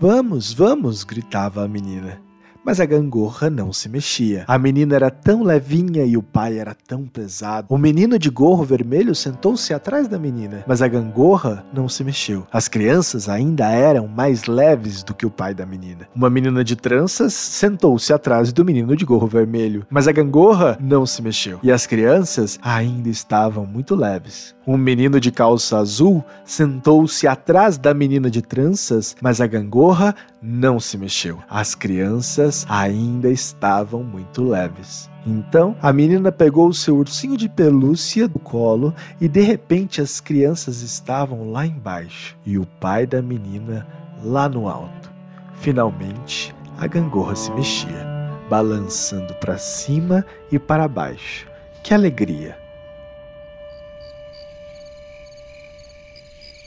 [0.00, 1.04] Vamos, vamos!
[1.04, 2.29] gritava a menina.
[2.64, 4.44] Mas a gangorra não se mexia.
[4.46, 7.66] A menina era tão levinha e o pai era tão pesado.
[7.70, 12.46] O menino de gorro vermelho sentou-se atrás da menina, mas a gangorra não se mexeu.
[12.52, 16.06] As crianças ainda eram mais leves do que o pai da menina.
[16.14, 21.06] Uma menina de tranças sentou-se atrás do menino de gorro vermelho, mas a gangorra não
[21.06, 21.58] se mexeu.
[21.62, 24.54] E as crianças ainda estavam muito leves.
[24.70, 30.78] Um menino de calça azul sentou-se atrás da menina de tranças, mas a gangorra não
[30.78, 31.40] se mexeu.
[31.50, 35.10] As crianças ainda estavam muito leves.
[35.26, 40.20] Então a menina pegou o seu ursinho de pelúcia do colo e de repente as
[40.20, 43.84] crianças estavam lá embaixo e o pai da menina
[44.22, 45.10] lá no alto.
[45.54, 48.06] Finalmente a gangorra se mexia,
[48.48, 51.48] balançando para cima e para baixo.
[51.82, 52.69] Que alegria!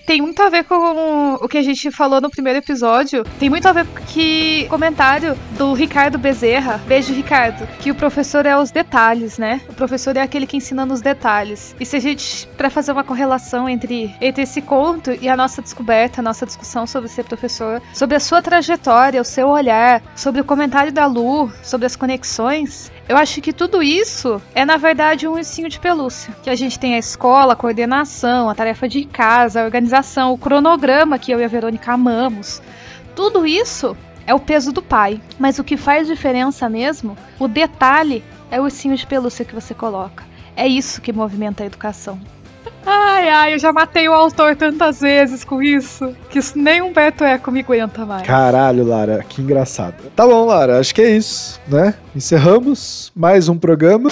[0.05, 3.23] Tem muito a ver com o que a gente falou no primeiro episódio.
[3.39, 6.81] Tem muito a ver com que comentário do Ricardo Bezerra.
[6.87, 7.67] Beijo, Ricardo.
[7.79, 9.61] Que o professor é os detalhes, né?
[9.69, 11.75] O professor é aquele que ensina nos detalhes.
[11.79, 15.61] E se a gente, para fazer uma correlação entre, entre esse conto e a nossa
[15.61, 20.41] descoberta, a nossa discussão sobre ser professor, sobre a sua trajetória, o seu olhar, sobre
[20.41, 25.27] o comentário da Lu, sobre as conexões, eu acho que tudo isso é, na verdade,
[25.27, 26.33] um ursinho de pelúcia.
[26.41, 30.37] Que a gente tem a escola, a coordenação, a tarefa de casa, a organização, o
[30.37, 32.61] cronograma que eu e a Verônica amamos.
[33.13, 33.95] Tudo isso
[34.25, 35.19] é o peso do pai.
[35.37, 39.73] Mas o que faz diferença mesmo, o detalhe, é o ursinho de pelúcia que você
[39.73, 40.23] coloca.
[40.55, 42.19] É isso que movimenta a educação.
[42.86, 47.23] Ai, ai, eu já matei o autor tantas vezes com isso, que isso nem Humberto
[47.23, 48.27] Eco me aguenta mais.
[48.27, 49.95] Caralho, Lara, que engraçado.
[50.15, 51.93] Tá bom, Lara, acho que é isso, né?
[52.15, 54.09] Encerramos mais um programa.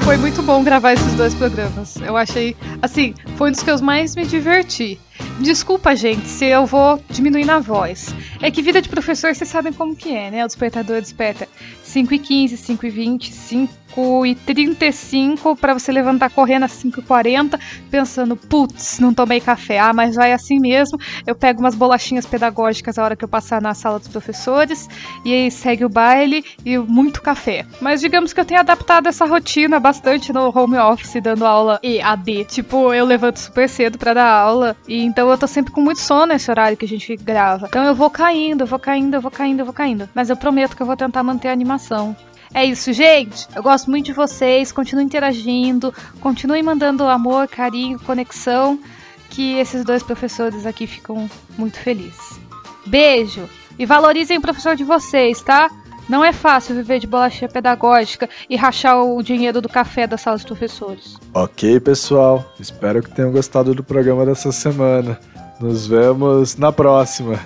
[0.00, 1.96] Foi muito bom gravar esses dois programas.
[1.96, 5.00] Eu achei, assim, foi um dos que eu mais me diverti.
[5.40, 8.14] Desculpa, gente, se eu vou diminuir na voz.
[8.40, 10.44] É que vida de professor, vocês sabem como que é, né?
[10.44, 11.48] O despertador desperta
[11.82, 17.58] 5 e 15, 5 e 20, 5 5h35 para você levantar correndo às 5h40,
[17.90, 19.78] pensando, putz, não tomei café.
[19.78, 20.98] Ah, mas vai assim mesmo.
[21.26, 24.88] Eu pego umas bolachinhas pedagógicas a hora que eu passar na sala dos professores,
[25.24, 27.64] e aí segue o baile e muito café.
[27.80, 32.44] Mas digamos que eu tenho adaptado essa rotina bastante no home office, dando aula EAD.
[32.44, 36.00] Tipo, eu levanto super cedo para dar aula, e então eu tô sempre com muito
[36.00, 37.66] sono nesse horário que a gente grava.
[37.68, 40.08] Então eu vou caindo, eu vou caindo, eu vou caindo, eu vou caindo.
[40.14, 42.16] Mas eu prometo que eu vou tentar manter a animação.
[42.56, 43.46] É isso, gente.
[43.54, 44.72] Eu gosto muito de vocês.
[44.72, 45.92] Continuem interagindo.
[46.20, 48.80] Continuem mandando amor, carinho, conexão.
[49.28, 51.28] Que esses dois professores aqui ficam
[51.58, 52.40] muito felizes.
[52.86, 53.46] Beijo!
[53.78, 55.70] E valorizem o professor de vocês, tá?
[56.08, 60.36] Não é fácil viver de bolachinha pedagógica e rachar o dinheiro do café da sala
[60.36, 61.18] dos professores.
[61.34, 62.42] Ok, pessoal.
[62.58, 65.20] Espero que tenham gostado do programa dessa semana.
[65.60, 67.38] Nos vemos na próxima.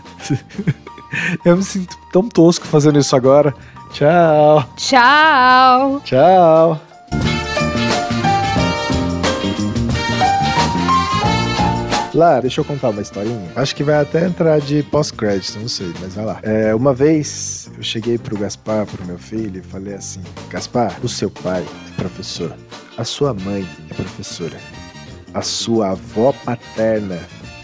[1.44, 3.52] Eu me sinto tão tosco fazendo isso agora.
[3.92, 4.64] Tchau.
[4.76, 6.00] Tchau.
[6.04, 6.80] Tchau.
[12.12, 13.50] Lá, deixa eu contar uma historinha.
[13.54, 16.40] Acho que vai até entrar de pós-crédito, não sei, mas vai lá.
[16.42, 21.08] É, uma vez eu cheguei pro Gaspar, pro meu filho, e falei assim: Gaspar, o
[21.08, 22.52] seu pai é professor,
[22.98, 24.58] a sua mãe é professora,
[25.32, 27.20] a sua avó paterna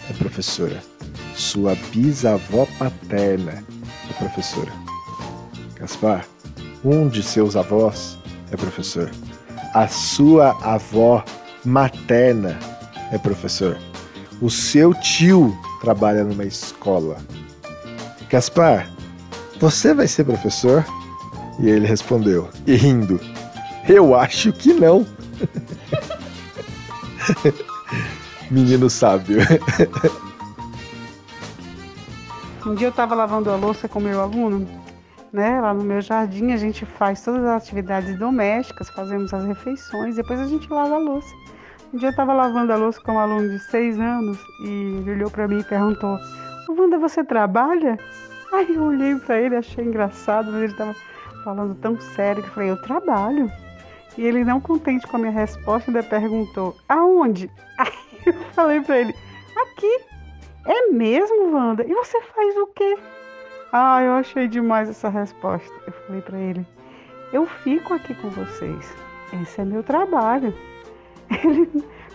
[0.08, 0.80] é professora,
[1.34, 3.64] sua bisavó paterna
[4.08, 4.85] é professora.
[5.78, 6.26] Gaspar,
[6.82, 8.18] um de seus avós
[8.50, 9.10] é professor.
[9.74, 11.22] A sua avó
[11.64, 12.58] materna
[13.12, 13.78] é professor.
[14.40, 17.18] O seu tio trabalha numa escola.
[18.30, 18.90] Gaspar,
[19.60, 20.84] você vai ser professor?
[21.58, 23.20] E ele respondeu, e rindo:
[23.88, 25.06] Eu acho que não.
[28.50, 29.38] Menino sábio.
[32.64, 34.66] Um dia eu estava lavando a louça com meu aluno,
[35.36, 35.60] né?
[35.60, 40.40] Lá no meu jardim a gente faz todas as atividades domésticas, fazemos as refeições, depois
[40.40, 41.34] a gente lava a louça.
[41.92, 44.68] Um dia eu estava lavando a louça com um aluno de seis anos e
[45.00, 46.18] ele olhou para mim e perguntou:
[46.70, 47.98] Wanda, você trabalha?
[48.50, 50.96] Aí eu olhei para ele, achei engraçado, mas ele estava
[51.44, 53.52] falando tão sério que eu falei: Eu trabalho.
[54.16, 57.50] E ele, não contente com a minha resposta, ainda perguntou: Aonde?
[57.78, 57.92] Aí
[58.24, 59.14] eu falei para ele:
[59.54, 60.00] Aqui.
[60.68, 61.84] É mesmo, Wanda?
[61.84, 62.98] E você faz o quê?
[63.72, 65.74] Ah, eu achei demais essa resposta.
[65.86, 66.66] Eu falei para ele:
[67.32, 68.96] Eu fico aqui com vocês.
[69.42, 70.54] Esse é meu trabalho.
[71.44, 71.68] Ele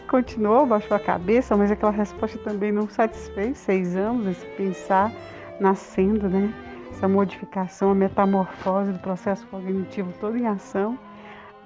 [0.07, 3.57] continuou, baixou a cabeça, mas aquela resposta também não satisfez.
[3.57, 5.11] Seis anos, esse pensar
[5.59, 6.53] nascendo, né?
[6.91, 10.97] Essa modificação, a metamorfose do processo cognitivo todo em ação.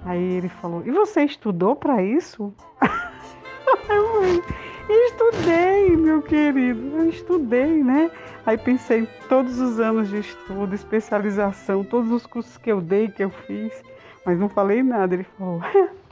[0.04, 2.52] Aí ele falou: E você estudou para isso?
[4.88, 8.08] Estudei, meu querido, eu estudei, né?
[8.44, 13.08] Aí pensei em todos os anos de estudo, especialização, todos os cursos que eu dei,
[13.08, 13.82] que eu fiz,
[14.24, 15.14] mas não falei nada.
[15.14, 15.60] Ele falou: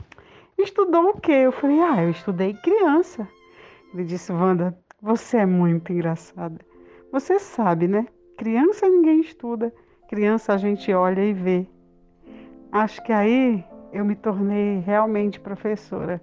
[0.59, 1.31] Estudou o quê?
[1.31, 3.25] Eu falei: Ah, eu estudei criança.
[3.93, 6.59] Ele disse: Wanda, você é muito engraçada.
[7.13, 8.05] Você sabe, né?
[8.37, 9.73] Criança ninguém estuda,
[10.09, 11.65] criança a gente olha e vê.
[12.73, 13.63] Acho que aí
[13.93, 16.21] eu me tornei realmente professora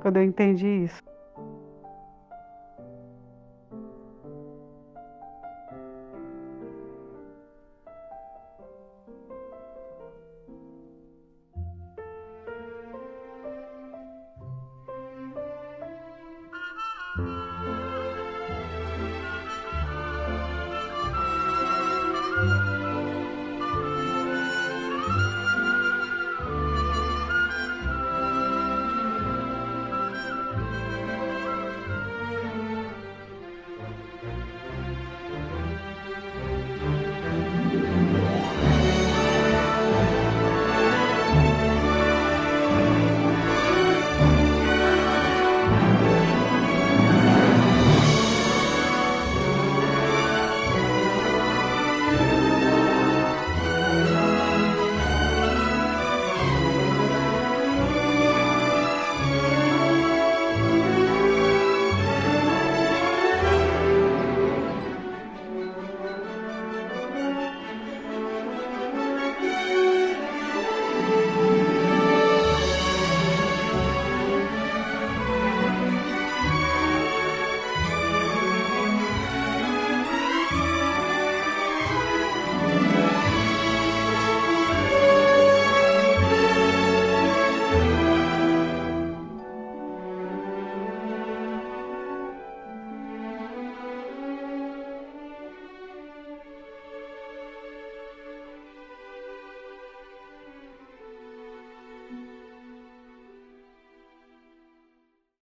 [0.00, 1.09] quando eu entendi isso.